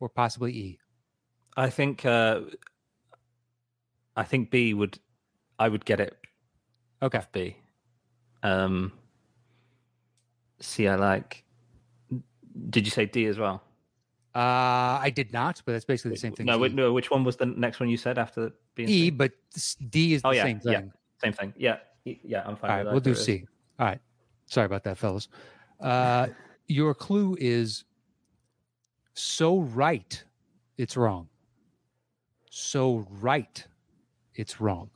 [0.00, 0.78] or possibly E.
[1.56, 2.40] I think uh
[4.20, 4.98] I think B would
[5.58, 6.16] I would get it
[7.02, 7.22] Okay.
[7.32, 7.56] B.
[8.42, 8.92] Um
[10.60, 11.44] C I like
[12.68, 13.62] did you say D as well?
[14.34, 16.46] Uh, I did not, but that's basically the same thing.
[16.46, 19.10] No, wait, no, which one was the next one you said after B E, C?
[19.10, 19.32] but
[19.88, 20.78] D is the Oh, yeah, same yeah.
[20.80, 20.92] thing.
[21.22, 21.54] Same thing.
[21.56, 21.78] Yeah.
[22.04, 23.24] Yeah, I'm fine All right, we'll do There it is.
[23.24, 23.46] C.
[23.78, 24.00] All right.
[24.46, 25.28] Sorry about that, fellas.
[25.80, 26.28] Uh,
[26.68, 27.84] your clue is
[29.14, 30.22] so right,
[30.78, 31.28] it's wrong.
[32.50, 33.66] So right,
[34.40, 34.90] it's wrong.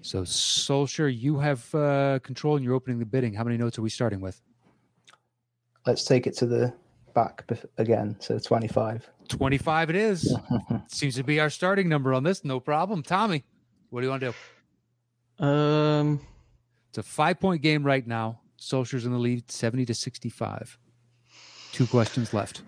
[0.00, 3.34] So, Solskjaer, you have uh, control and you're opening the bidding.
[3.34, 4.40] How many notes are we starting with?
[5.86, 6.72] Let's take it to the
[7.14, 8.16] back bef- again.
[8.20, 9.08] So 25.
[9.28, 10.34] 25 it is.
[10.88, 12.44] Seems to be our starting number on this.
[12.44, 13.02] No problem.
[13.02, 13.42] Tommy,
[13.90, 14.34] what do you want to
[15.38, 15.44] do?
[15.44, 16.20] Um,
[16.90, 18.40] It's a five point game right now.
[18.60, 20.78] Solskjaer's in the lead, 70 to 65.
[21.72, 22.62] Two questions left.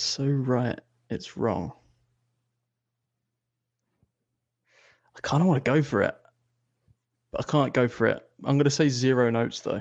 [0.00, 0.78] So right,
[1.10, 1.72] it's wrong.
[5.16, 6.14] I kind of want to go for it,
[7.32, 8.22] but I can't go for it.
[8.44, 9.80] I'm going to say zero notes though.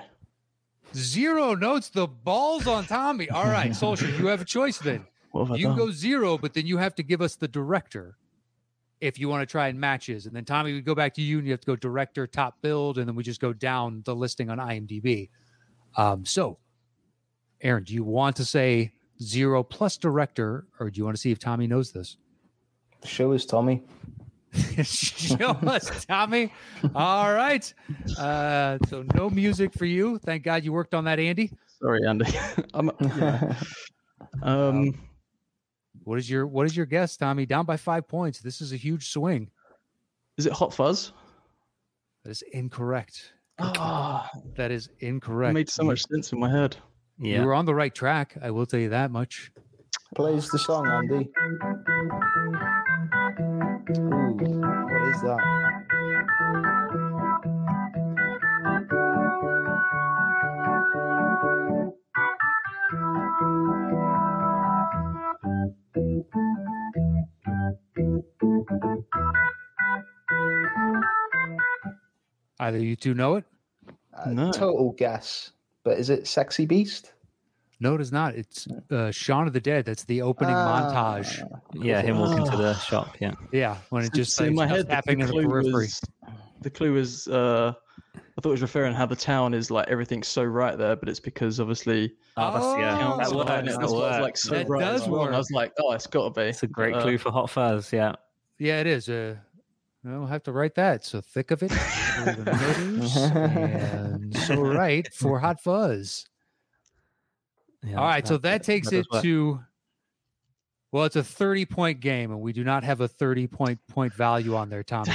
[0.96, 1.90] Zero notes.
[1.90, 3.30] The ball's on Tommy.
[3.32, 5.06] All right, Solskjaer, you have a choice then.
[5.32, 5.78] What have I You done?
[5.78, 8.18] go zero, but then you have to give us the director
[9.00, 10.26] if you want to try and matches.
[10.26, 12.62] And then Tommy, we go back to you and you have to go director, top
[12.62, 15.30] build, and then we just go down the listing on IMDb.
[15.96, 16.58] Um, so,
[17.62, 21.32] Aaron, do you want to say zero plus director, or do you want to see
[21.32, 22.18] if Tommy knows this?
[23.04, 23.84] Show us, Tommy.
[24.84, 26.52] Show us, Tommy.
[26.96, 27.72] All right.
[28.18, 30.18] Uh, so no music for you.
[30.20, 31.52] Thank God you worked on that, Andy.
[31.82, 32.26] Sorry, Andy.
[32.74, 33.54] I'm, yeah.
[34.42, 34.98] um,
[36.04, 37.46] What is your what is your guess, Tommy?
[37.46, 38.40] Down by five points.
[38.40, 39.52] This is a huge swing.
[40.38, 41.12] is it Hot Fuzz?
[42.24, 43.34] That is incorrect.
[43.60, 45.54] Ah, That is it incorrect.
[45.54, 46.78] made so much sense in my head.
[47.20, 47.42] Yeah.
[47.42, 48.38] You were on the right track.
[48.42, 49.52] I will tell you that much.
[50.16, 51.30] Plays the song, Andy.
[53.98, 55.68] Ooh, what is that?
[72.60, 73.46] Either you two know it.
[74.14, 74.52] Uh, No.
[74.52, 75.52] Total guess.
[75.88, 77.14] But is it Sexy Beast?
[77.80, 78.36] No, it is not.
[78.36, 79.86] It's uh, Shaun of the Dead.
[79.86, 81.42] That's the opening montage.
[81.50, 82.80] Ah, Yeah, him walking to the Ah.
[82.80, 83.16] shop.
[83.22, 83.32] Yeah.
[83.54, 85.72] Yeah, when it just So in my stuff head, the, happening in the clue periphery.
[85.86, 86.02] was
[86.60, 87.72] the clue was uh,
[88.18, 91.08] I thought it was referring how the town is like everything's so right there, but
[91.08, 92.92] it's because obviously Oh, that's, yeah.
[92.92, 93.50] That Town's works.
[93.50, 94.80] right, and That that's like so That right.
[94.82, 96.48] does as well, and I was like, oh, it's got to be.
[96.50, 97.94] It's a great Uh, clue for Hot Fuzz.
[97.94, 98.16] Yeah.
[98.60, 99.08] Yeah, it is.
[99.08, 99.36] Uh,
[100.14, 101.06] I'll have to write that.
[101.06, 101.72] So thick of it.
[101.72, 106.26] for the noters, and so right for Hot Fuzz.
[107.84, 109.24] yeah All right, so that takes does it work.
[109.24, 109.60] to
[110.92, 114.14] well, it's a 30 point game, and we do not have a 30 point point
[114.14, 115.12] value on there, Tommy.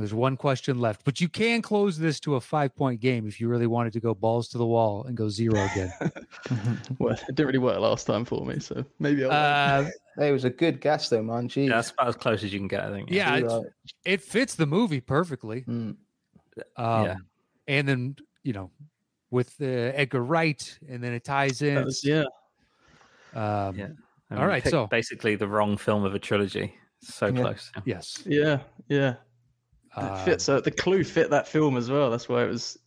[0.00, 0.08] Damn it.
[0.08, 3.40] There's one question left, but you can close this to a five point game if
[3.40, 5.92] you really wanted to go balls to the wall and go zero again.
[6.98, 9.84] Well, it didn't really work last time for me, so maybe I'll.
[9.86, 11.48] uh, It was a good guess, though, man.
[11.48, 11.66] Jeez.
[11.68, 13.10] Yeah, that's about as close as you can get, I think.
[13.10, 13.72] yeah, You're
[14.04, 15.62] it fits the movie perfectly.
[15.62, 15.96] Mm.
[16.76, 17.16] Um, Yeah.
[17.68, 18.70] And then, you know,
[19.30, 21.74] with uh, Edgar Wright, and then it ties in.
[21.76, 22.24] that was, yeah.
[23.34, 23.88] Um, Yeah.
[24.30, 26.74] I All you right, picked so- basically the wrong film of a trilogy.
[27.02, 27.40] So Yeah.
[27.40, 27.72] close.
[27.86, 28.22] Yes.
[28.26, 29.14] Yeah, yeah.
[29.96, 30.44] It Um, fits.
[30.44, 32.10] So the clue fit that film as well.
[32.10, 32.78] That's why it was.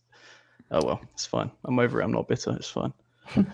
[0.70, 1.50] Oh well, it's fine.
[1.64, 2.04] I'm over it.
[2.04, 2.52] I'm not bitter.
[2.56, 2.92] It's fine.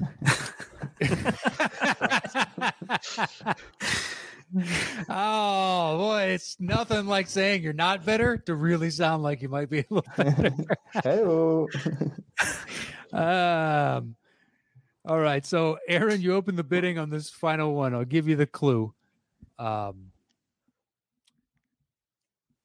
[5.09, 9.71] oh boy, it's nothing like saying you're not bitter to really sound like you might
[9.71, 10.55] be a little better.
[11.05, 11.69] Hello.
[13.13, 14.17] um,
[15.05, 17.95] all right, so Aaron, you open the bidding on this final one.
[17.95, 18.93] I'll give you the clue.
[19.59, 20.10] Um,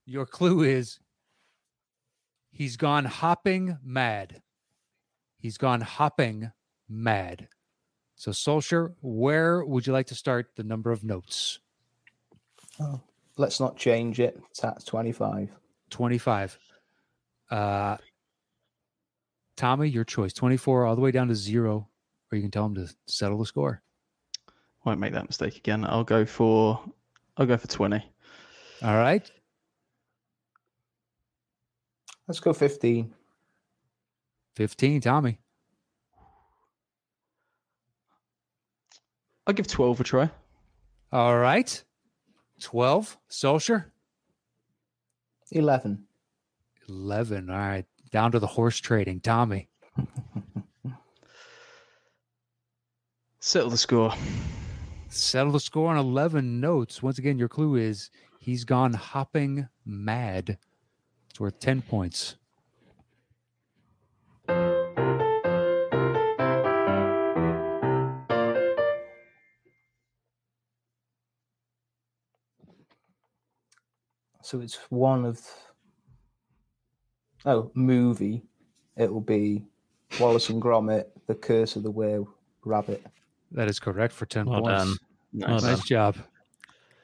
[0.05, 0.99] your clue is
[2.51, 4.41] he's gone hopping mad.
[5.37, 6.51] He's gone hopping
[6.89, 7.49] mad.
[8.15, 11.59] So, Solskjaer, where would you like to start the number of notes?
[13.37, 14.41] Let's not change it.
[14.61, 15.49] That's 25.
[15.89, 16.57] 25.
[17.51, 17.97] Uh,
[19.57, 20.33] Tommy, your choice.
[20.33, 21.87] 24 all the way down to zero,
[22.31, 23.81] or you can tell him to settle the score.
[24.85, 25.83] Won't make that mistake again.
[25.83, 26.79] I'll go for.
[27.37, 28.03] I'll go for twenty.
[28.83, 29.29] All right.
[32.28, 33.13] Let's go 15.
[34.55, 35.39] 15, Tommy.
[39.47, 40.32] I'll give twelve a try.
[41.11, 41.84] All right.
[42.61, 43.86] 12, Solskjaer.
[45.51, 46.03] 11.
[46.89, 47.49] 11.
[47.49, 47.86] All right.
[48.11, 49.19] Down to the horse trading.
[49.19, 49.69] Tommy.
[53.39, 54.13] Settle the score.
[55.09, 57.03] Settle the score on 11 notes.
[57.03, 58.09] Once again, your clue is
[58.39, 60.57] he's gone hopping mad.
[61.36, 62.38] It's worth 10 points.
[74.43, 75.41] So it's one of.
[77.45, 78.41] Oh, movie.
[78.95, 79.65] It will be
[80.21, 82.23] Wallace and Gromit, The Curse of the Were
[82.63, 83.05] Rabbit.
[83.51, 84.86] That is correct for 10 Well points.
[84.86, 84.97] done.
[85.33, 85.49] Nice.
[85.49, 86.15] Well Nice job.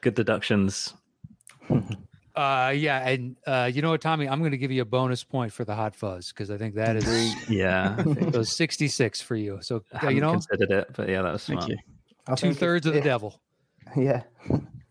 [0.00, 0.94] Good deductions.
[2.34, 4.28] Uh, yeah, and uh, you know what, Tommy?
[4.28, 6.74] I'm going to give you a bonus point for the hot fuzz because I think
[6.76, 7.94] that is Yeah.
[7.98, 9.58] I think- so 66 for you.
[9.60, 11.78] So I you know, considered it, but yeah, that was Thank smart.
[12.28, 12.36] you.
[12.36, 13.40] Two thirds of the if- devil.
[13.96, 14.22] Yeah.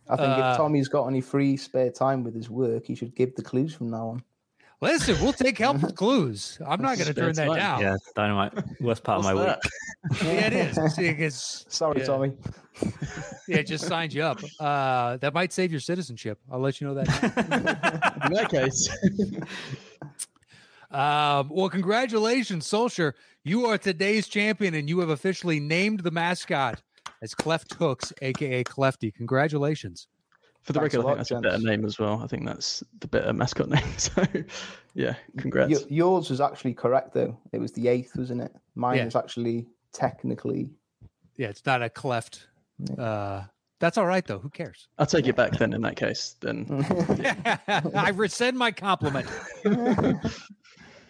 [0.09, 3.15] I think Uh, if Tommy's got any free spare time with his work, he should
[3.15, 4.23] give the clues from now on.
[4.81, 6.59] Listen, we'll take help with clues.
[6.67, 7.55] I'm not going to turn that time.
[7.55, 7.81] down.
[7.81, 8.53] Yeah, dynamite.
[8.81, 9.65] Worst part of my What's
[10.11, 10.23] week.
[10.23, 10.93] Yeah, it is.
[10.95, 12.33] See, it's, Sorry, yeah, Tommy.
[13.51, 14.39] Yeah, it just signed you up.
[14.59, 16.39] Uh, that might save your citizenship.
[16.49, 17.07] I'll let you know that.
[18.25, 18.89] In that case,
[20.91, 23.13] Um, well, congratulations, Solskjaer.
[23.45, 26.81] You are today's champion, and you have officially named the mascot
[27.21, 29.13] as Cleft Hooks, aka Clefty.
[29.13, 30.07] Congratulations.
[30.63, 32.21] For the Thanks a record, I think lot, that's a better name as well.
[32.21, 33.97] I think that's the better mascot name.
[33.97, 34.25] So,
[34.93, 35.71] yeah, congrats.
[35.81, 37.37] Y- yours was actually correct though.
[37.53, 38.51] It was the eighth, wasn't it?
[38.75, 39.05] Mine Yeah.
[39.05, 40.69] was actually technically.
[41.37, 42.47] Yeah, it's not a cleft.
[42.97, 43.43] Uh,
[43.79, 44.39] that's all right though.
[44.39, 44.87] Who cares?
[44.99, 45.73] I'll take it back then.
[45.73, 46.65] In that case, then
[47.95, 49.27] I rescind my compliment.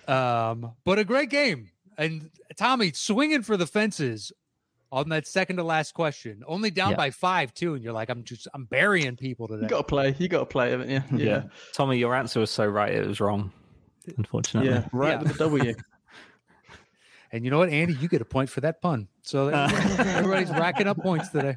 [0.07, 1.69] um, but a great game.
[1.97, 4.31] And Tommy swinging for the fences
[4.91, 6.97] on that second to last question, only down Yeah.
[6.97, 7.75] by five too.
[7.75, 9.63] And you're like, I'm just, I'm burying people today.
[9.63, 10.15] you got to play.
[10.17, 11.01] You got to play, haven't you?
[11.17, 11.43] Yeah.
[11.73, 13.51] Tommy, your answer was so right; it was wrong.
[14.17, 14.69] Unfortunately.
[14.71, 15.19] yeah, right Yeah.
[15.23, 15.73] with the W.
[17.33, 19.07] And you know what, Andy, you get a point for that pun.
[19.21, 20.03] So there you go.
[20.03, 21.55] everybody's racking up points today.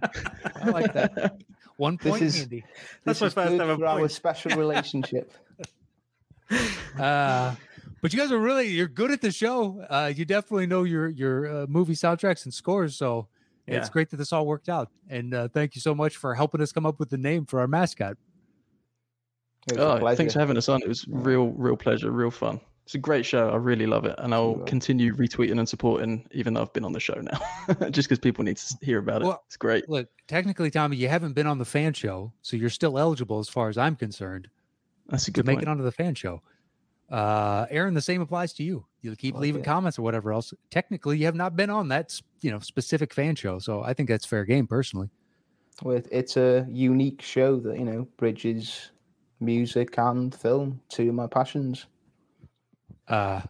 [0.62, 1.37] I like that.
[1.77, 2.64] One This point, is- Andy.
[3.05, 5.33] That's This my is first good ever for our special relationship.
[6.99, 7.55] Uh,
[8.01, 9.85] but you guys are really you're good at the show.
[9.91, 12.97] Uh, you definitely know your your uh, movie soundtracks and scores.
[12.97, 13.27] So
[13.66, 14.91] it's great that this all worked out.
[15.09, 17.61] And uh, thank you so much for helping us come up with the name for
[17.61, 18.16] our mascot.
[19.68, 20.83] It was a Oh, thanks for having us on.
[20.83, 22.61] It was real, real pleasure, real fun.
[22.85, 23.49] It's a great show.
[23.49, 24.64] I really love it, and I'll Sure.
[24.66, 28.45] continue retweeting and supporting, even though I've been on the show now, just because people
[28.45, 29.24] need to hear about it.
[29.24, 29.89] Well, It's great.
[29.89, 33.49] Look, technically, Tommy, you haven't been on the fan show, so you're still eligible as
[33.49, 34.49] far as I'm concerned
[35.09, 35.37] That's a good.
[35.37, 36.43] to good make it onto the fan show.
[37.11, 38.85] Uh, Aaron, the same applies to you.
[39.01, 39.64] You keep Like leaving it.
[39.64, 40.53] comments or whatever else.
[40.70, 44.09] Technically, you have not been on that you know specific fan show, so I think
[44.11, 45.09] that's fair game personally.
[45.82, 48.91] Well, It's a unique show that you know bridges
[49.41, 51.87] music and film, two of my passions.
[53.09, 53.41] Uh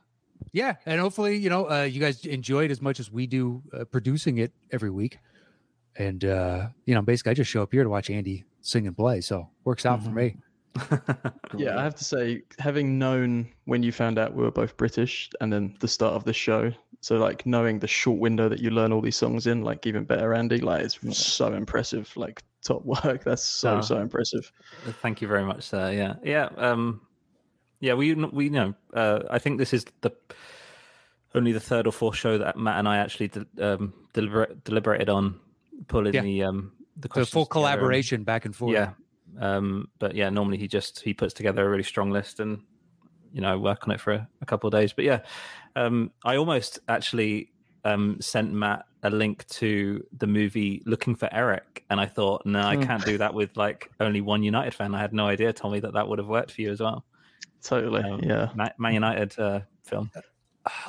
[0.53, 3.63] yeah and hopefully you know uh you guys enjoy it as much as we do
[3.73, 5.19] uh, producing it every week
[5.97, 8.97] and uh you know basically i just show up here to watch andy sing and
[8.97, 10.37] play so works out for me
[11.57, 15.31] Yeah, I have to say, having known when you found out we were both British,
[15.41, 18.71] and then the start of the show, so like knowing the short window that you
[18.71, 20.59] learn all these songs in, like even better, Andy.
[20.59, 22.11] Like it's so impressive.
[22.17, 23.23] Like top work.
[23.23, 23.81] That's so Oh.
[23.83, 24.51] so impressive.
[25.01, 25.93] Thank you very much, sir.
[25.93, 27.03] Yeah, yeah, um,
[27.85, 27.95] yeah.
[27.95, 28.75] We we know.
[28.93, 30.11] Uh, I think this is the
[31.35, 35.09] only the third or fourth show that Matt and I actually de- um, deliberate, deliberated
[35.09, 35.41] on
[35.89, 36.23] pulling Yeah.
[36.23, 38.91] the um the the full together and- collaboration back and forth Yeah,
[39.41, 42.61] um, but yeah, normally he just he puts together a really strong list and
[43.33, 44.93] you know work on it for a, a couple of days.
[44.93, 45.21] But yeah,
[45.77, 47.51] um, I almost actually
[47.85, 52.61] um, sent Matt a link to the movie Looking for Eric, and I thought, no,
[52.61, 52.85] I Hmm.
[52.85, 54.95] can't do that with like only one United fan.
[54.95, 57.05] I had no idea, Tommy, that that would have worked for you as well.
[57.65, 58.03] Totally.
[58.03, 58.51] Um, yeah.
[58.55, 60.11] Ma- Man United uh, film.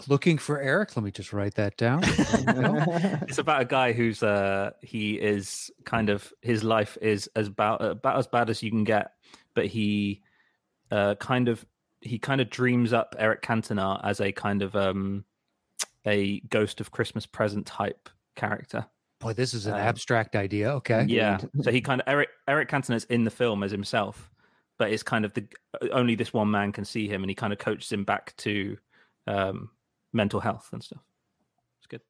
[0.07, 0.95] looking for eric?
[0.95, 2.03] Let me just write that down.
[3.28, 7.84] It's about a guy who's uh he is kind of his life is as about
[7.84, 9.11] about as bad as you can get
[9.53, 10.21] but he
[10.91, 11.65] uh kind of
[12.01, 15.26] he kind of dreams up eric cantona as a kind of um
[16.05, 18.86] a ghost of christmas present type character.
[19.19, 20.71] Boy this is an Um, abstract idea.
[20.76, 21.05] Okay.
[21.09, 21.39] yeah.
[21.63, 24.30] So he kind of eric eric cantona's in the film as himself
[24.78, 25.47] but it's kind of the
[25.91, 28.78] only this one man can see him and he kind of coaches him back to
[29.28, 29.69] um
[30.13, 31.01] mental health and stuff.
[31.80, 32.01] It's good.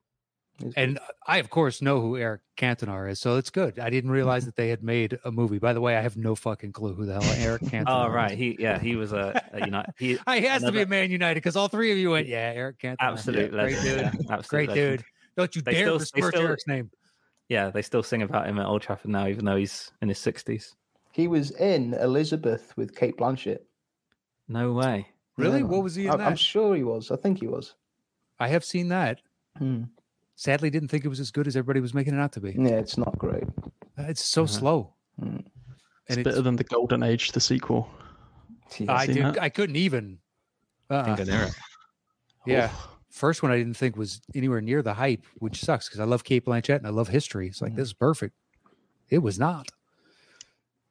[0.77, 3.77] And i of course know who eric cantona is so it's good.
[3.79, 5.59] I didn't realize that they had made a movie.
[5.59, 8.13] By the way i have no fucking clue who the hell eric cantona oh is.
[8.13, 8.31] right.
[8.37, 11.35] He yeah he was a, a united he he has to be a man united
[11.35, 12.95] because all three of you went yeah eric cantona.
[13.01, 13.97] Absolute great legend, dude.
[13.99, 14.97] Yeah, absolute great legend.
[14.99, 15.05] dude.
[15.37, 16.89] Don't you They dare still- they besmirch still- eric's name.
[17.49, 20.17] Yeah, they still sing about him at Old Trafford now, even though he's in his
[20.17, 20.73] sixties.
[21.15, 23.59] He was in Elizabeth with Cate Blanchett.
[24.49, 25.07] No way.
[25.37, 27.09] really Yeah, what was he in I- that I'm sure he was.
[27.11, 27.75] I think he was.
[28.39, 29.21] i have seen that
[29.57, 29.83] Hmm.
[30.35, 32.51] sadly didn't think it was as good as everybody was making it out to be
[32.51, 33.45] Yeah, it's not great.
[33.97, 34.51] it's so Uh-huh.
[34.59, 35.37] slow Hmm.
[36.07, 37.89] It's and better than the Golden Age, the sequel.
[38.89, 39.23] I did.
[39.23, 39.41] that?
[39.41, 40.19] I couldn't even.
[40.89, 41.55] Uh, Think I knew it.
[42.45, 42.69] yeah.
[43.09, 46.23] First one I didn't think was anywhere near the hype, which sucks because I love
[46.25, 47.47] Cate Blanchett and I love history.
[47.47, 47.77] It's like Mm.
[47.77, 48.35] this is perfect.
[49.09, 49.71] It was not.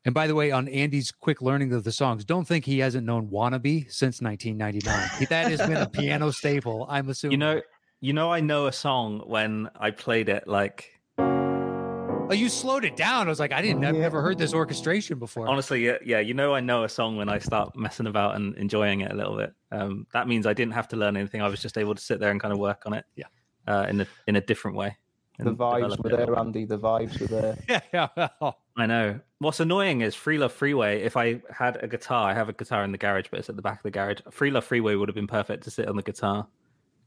[0.04, 3.06] And by the way, on Andy's quick learning of the songs, don't think he hasn't
[3.06, 5.26] known "Wannabe" since 1999.
[5.30, 6.86] That has been a piano staple.
[6.90, 7.32] I'm assuming.
[7.34, 7.60] You know,
[8.00, 10.46] you know, I know a song when I played it.
[10.46, 13.26] Like oh, you slowed it down.
[13.26, 13.82] I was like, I didn't.
[13.84, 14.00] I've Yeah.
[14.02, 15.48] never heard this orchestration before.
[15.48, 18.54] honestly, yeah, yeah, you know, I know a song when I start messing about and
[18.56, 19.52] enjoying it a little bit.
[19.72, 21.40] Um, that means I didn't have to learn anything.
[21.42, 23.04] I was just able to sit there and kind of work on it.
[23.16, 23.26] Yeah.
[23.66, 24.96] Uh, in a in a different way.
[25.38, 26.38] The vibes were there.
[26.38, 26.64] Andy.
[26.64, 27.58] The vibes were there.
[27.68, 27.80] yeah,
[28.16, 28.28] yeah.
[28.40, 29.18] well, I know.
[29.38, 31.02] What's annoying is Free Love Freeway.
[31.02, 33.56] If I had a guitar, I have a guitar in the garage, but it's at
[33.56, 34.18] the back of the garage.
[34.30, 36.46] Free Love Freeway would have been perfect to sit on the guitar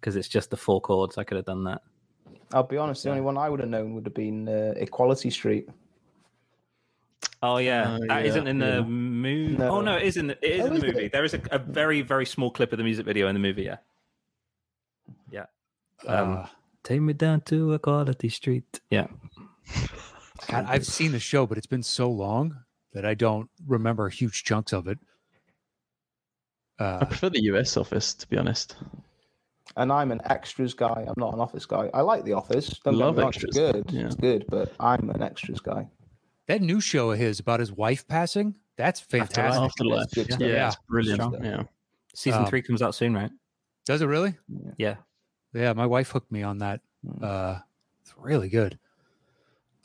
[0.02, 1.18] because it's just the four chords.
[1.18, 1.82] I could have done that.
[2.54, 3.04] I'll be honest.
[3.04, 5.70] The only one I would have known would have been uh, Equality Street.
[7.44, 8.76] Oh yeah, Oh, that yeah, not in yeah.
[8.78, 9.58] the movie.
[9.58, 9.70] No.
[9.70, 10.96] Oh no, it is in the, it is Oh, in the is it?
[10.96, 11.08] movie.
[11.10, 13.64] There is a, a very very small clip of the music video in the movie.
[13.64, 13.78] Yeah.
[15.32, 15.46] Yeah.
[16.08, 16.46] Um, uh,
[16.88, 18.80] Take me down to Equality Street.
[18.90, 19.08] Yeah.
[20.48, 22.56] God, I've seen the show, but it's been so long
[22.94, 24.98] that I don't remember huge chunks of it.
[26.80, 28.78] I Uh, prefer the US office, to be honest.
[29.76, 31.04] And I'm an extras guy.
[31.06, 31.90] I'm not an office guy.
[31.94, 32.80] I like the office.
[32.86, 33.58] Don't Love wrong, it's extras.
[33.58, 33.92] good.
[33.92, 34.06] Yeah.
[34.06, 35.90] It's good, but I'm an extras guy.
[36.48, 39.62] that new show of his about his wife passing, that's fantastic.
[39.62, 40.06] Afterlife.
[40.06, 40.48] It's good Yeah, stuff.
[40.48, 40.68] Yeah.
[40.68, 41.44] it's brilliant.
[41.44, 41.64] Yeah.
[42.16, 43.32] Season Um, three comes out soon, right?
[43.86, 44.38] Does it really?
[44.78, 44.96] Yeah.
[45.58, 46.82] Yeah, my wife hooked me on that.
[47.06, 47.24] Mm.
[47.24, 47.60] Uh,
[48.02, 48.78] it's really good.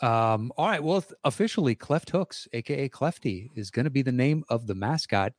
[0.01, 0.83] Um, all right.
[0.83, 5.33] Well, officially, Cleft Hooks, aka Clefty, is going to be the name of the mascot,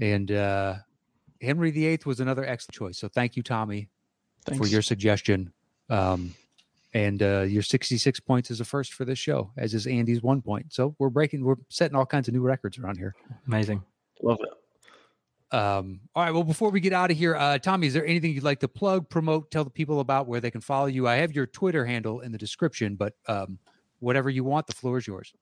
[0.00, 0.76] and uh,
[1.42, 2.98] Henry VIII was another excellent choice.
[2.98, 3.88] So thank you, Tommy,
[4.46, 4.58] Thanks.
[4.58, 5.52] for your suggestion.
[5.90, 6.34] Um,
[6.94, 10.40] and uh, your 66 points is a first for this show, as is Andy's one
[10.42, 10.72] point.
[10.72, 13.14] So we're breaking, we're setting all kinds of new records around here.
[13.46, 13.82] Amazing.
[14.22, 14.48] Love it.
[15.52, 16.32] Um, all right.
[16.32, 18.68] Well, before we get out of here, uh, Tommy, is there anything you'd like to
[18.68, 21.08] plug, promote, tell the people about where they can follow you?
[21.08, 23.58] I have your Twitter handle in the description, but um,
[23.98, 25.32] whatever you want, the floor is yours.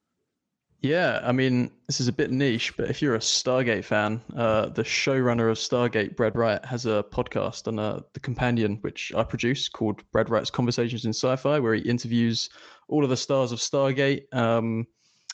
[0.80, 4.66] Yeah, I mean, this is a bit niche, but if you're a Stargate fan, uh,
[4.68, 9.24] the showrunner of Stargate, Brad Wright, has a podcast on uh, The Companion, which I
[9.24, 12.48] produce, called Brad Wright's Conversations in Sci-Fi, where he interviews
[12.86, 14.86] all of the stars of Stargate, um,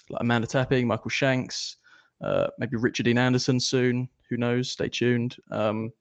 [0.08, 1.76] like Amanda Tapping, Michael Shanks,
[2.24, 4.08] uh, maybe Richard Dean Anderson soon.
[4.30, 4.70] Who knows?
[4.70, 5.36] Stay tuned.
[5.50, 5.92] Um,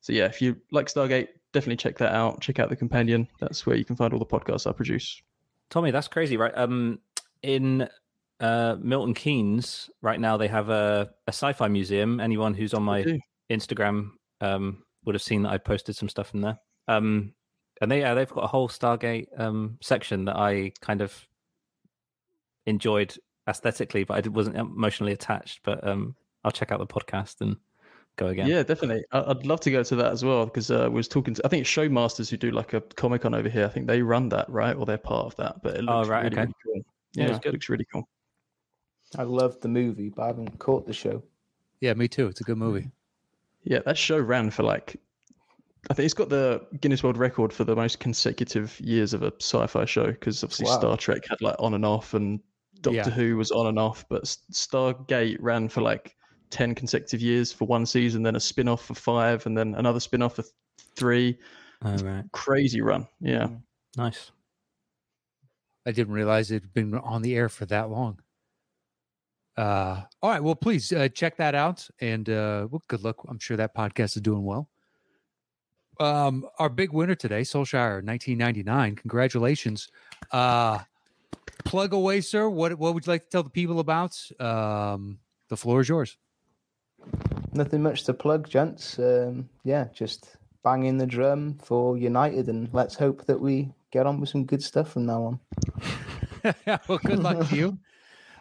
[0.00, 2.40] so yeah, if you like Stargate, definitely check that out.
[2.40, 3.28] Check out The Companion.
[3.40, 5.22] That's where you can find all the podcasts I produce.
[5.70, 6.52] Tommy, that's crazy, right?
[6.56, 6.98] Um,
[7.42, 7.88] in
[8.40, 12.20] uh, Milton Keynes, right now they have a, a sci-fi museum.
[12.20, 13.04] Anyone who's on my.
[13.50, 14.10] Instagram
[14.40, 16.58] um, would have seen that I posted some stuff in there.
[16.86, 17.32] Um,
[17.80, 21.26] and they yeah, they've got a whole Stargate um, section that I kind of
[22.66, 23.16] enjoyed
[23.48, 25.60] aesthetically, but I wasn't emotionally attached.
[25.64, 27.56] But um, I'll check out the podcast and
[28.16, 28.46] go again.
[28.48, 29.04] Yeah, definitely.
[29.12, 31.42] I- I'd love to go to that as well because uh, we was talking to.
[31.44, 33.64] I think it's Showmasters who do like a Comic Con over here.
[33.64, 35.62] I think they run that, right, or they're part of that.
[35.62, 36.40] But it Oh, right, really, okay.
[36.42, 36.82] really cool.
[37.14, 37.48] Yeah, Yeah, it's good.
[37.48, 38.08] it looks really cool.
[39.16, 41.22] I loved the movie, but I haven't caught the show.
[41.80, 42.26] Yeah, me too.
[42.26, 42.90] It's a good movie.
[43.64, 44.96] Yeah, that show ran for like.
[45.90, 49.32] I think it's got the Guinness World Record for the most consecutive years of a
[49.40, 50.78] sci-fi show because obviously Wow.
[50.78, 52.40] Star Trek had like on and off, and
[52.80, 53.10] Doctor Yeah.
[53.10, 56.14] Who was on and off, but S- Stargate ran for like
[56.50, 60.36] ten consecutive years for one season, then a spin-off for five, and then another spin-off
[60.36, 60.44] for
[60.96, 61.38] three.
[61.84, 62.24] Oh, right.
[62.32, 63.06] Crazy run.
[63.20, 63.44] Yeah.
[63.46, 63.62] Mm.
[63.96, 64.30] Nice.
[65.86, 68.20] I didn't realize it had been on the air for that long.
[69.56, 70.42] Uh, all right.
[70.42, 71.88] Well, please uh, check that out.
[72.00, 73.16] And uh, well, good luck.
[73.28, 74.68] I'm sure that podcast is doing well.
[76.00, 78.96] Um, our big winner today, Solskjaer 1999.
[78.96, 79.88] Congratulations.
[80.30, 80.78] Uh,
[81.64, 82.48] plug away, sir.
[82.48, 84.18] What, what would you like to tell the people about?
[84.40, 86.16] Um, the floor is yours.
[87.52, 88.98] Nothing much to plug, gents.
[88.98, 94.20] Um, yeah, just banging the drum for United, and let's hope that we get on
[94.20, 95.40] with some good stuff from now on.
[96.88, 97.78] well, good luck to you.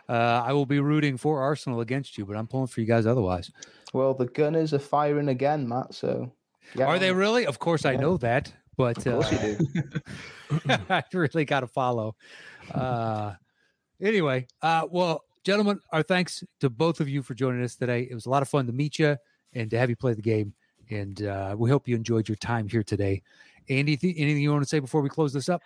[0.10, 3.06] Uh, I will be rooting for Arsenal against you, but I'm pulling for you guys
[3.06, 3.52] otherwise.
[3.92, 5.94] Well, the Gunners are firing again, Matt.
[5.94, 6.32] So
[6.80, 7.46] Are they really?
[7.46, 8.00] Of course, I Yeah.
[8.00, 10.76] know that, but Of course uh, you do.
[10.90, 12.16] I really got to follow.
[12.72, 13.34] Uh,
[14.00, 18.08] anyway, uh, well, gentlemen, our thanks to both of you for joining us today.
[18.10, 19.18] It was a lot of fun to meet you
[19.54, 20.54] and to have you play the game.
[20.90, 23.24] And uh, we hope you enjoyed your time here today.
[23.68, 25.62] Andy, th- anything you want to say before we close this up?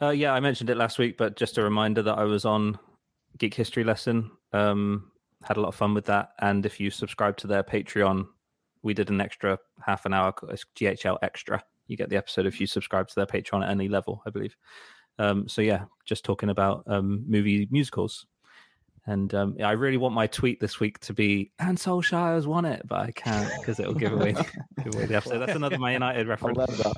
[0.00, 2.78] Uh, yeah, I mentioned it last week, but just a reminder that I was on
[3.38, 4.30] Geek History Lesson.
[4.52, 5.10] Um,
[5.42, 6.30] had a lot of fun with that.
[6.40, 8.26] And if you subscribe to their Patreon,
[8.82, 10.32] we did an extra half an hour,
[10.76, 11.62] GHL Extra.
[11.86, 14.56] You get the episode if you subscribe to their Patreon at any level, I believe.
[15.18, 18.26] Um, so yeah, just talking about um, movie musicals.
[19.06, 22.82] And um, I really want my tweet this week to be "And Solskjaer's won it,"
[22.86, 24.32] but I can't because it'll give away,
[24.84, 25.40] give away the episode.
[25.40, 26.58] That's another Man United I reference.
[26.58, 26.96] love that.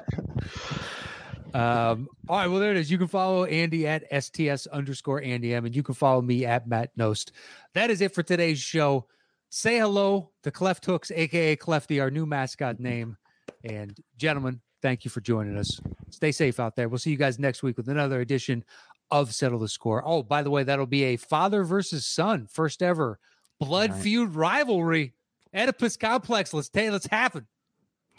[1.54, 2.90] Um, all right, well, there it is.
[2.90, 6.66] You can follow Andy at STS underscore Andy M, and you can follow me at
[6.66, 7.30] Matt Nost.
[7.74, 9.06] That is it for today's show.
[9.50, 13.16] Say hello to Cleft Hooks, aka Clefty, our new mascot name.
[13.62, 15.80] And gentlemen, thank you for joining us.
[16.10, 16.90] Stay safe out there.
[16.90, 18.62] We'll see you guys next week with another edition
[19.10, 20.02] of Settle the Score.
[20.04, 23.18] Oh, by the way, that'll be a father versus son, first ever
[23.58, 24.02] blood Right.
[24.02, 25.14] feud rivalry.
[25.54, 26.52] Oedipus complex.
[26.52, 27.46] Let's take let's happen.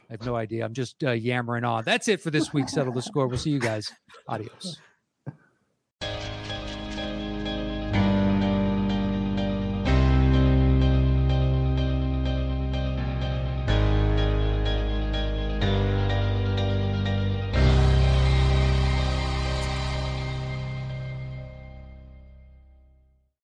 [0.09, 0.65] I have no idea.
[0.65, 1.83] I'm just uh, yammering on.
[1.83, 2.67] That's it for this week.
[2.69, 3.27] Settle the score.
[3.27, 3.91] We'll see you guys.
[4.27, 4.79] Adios.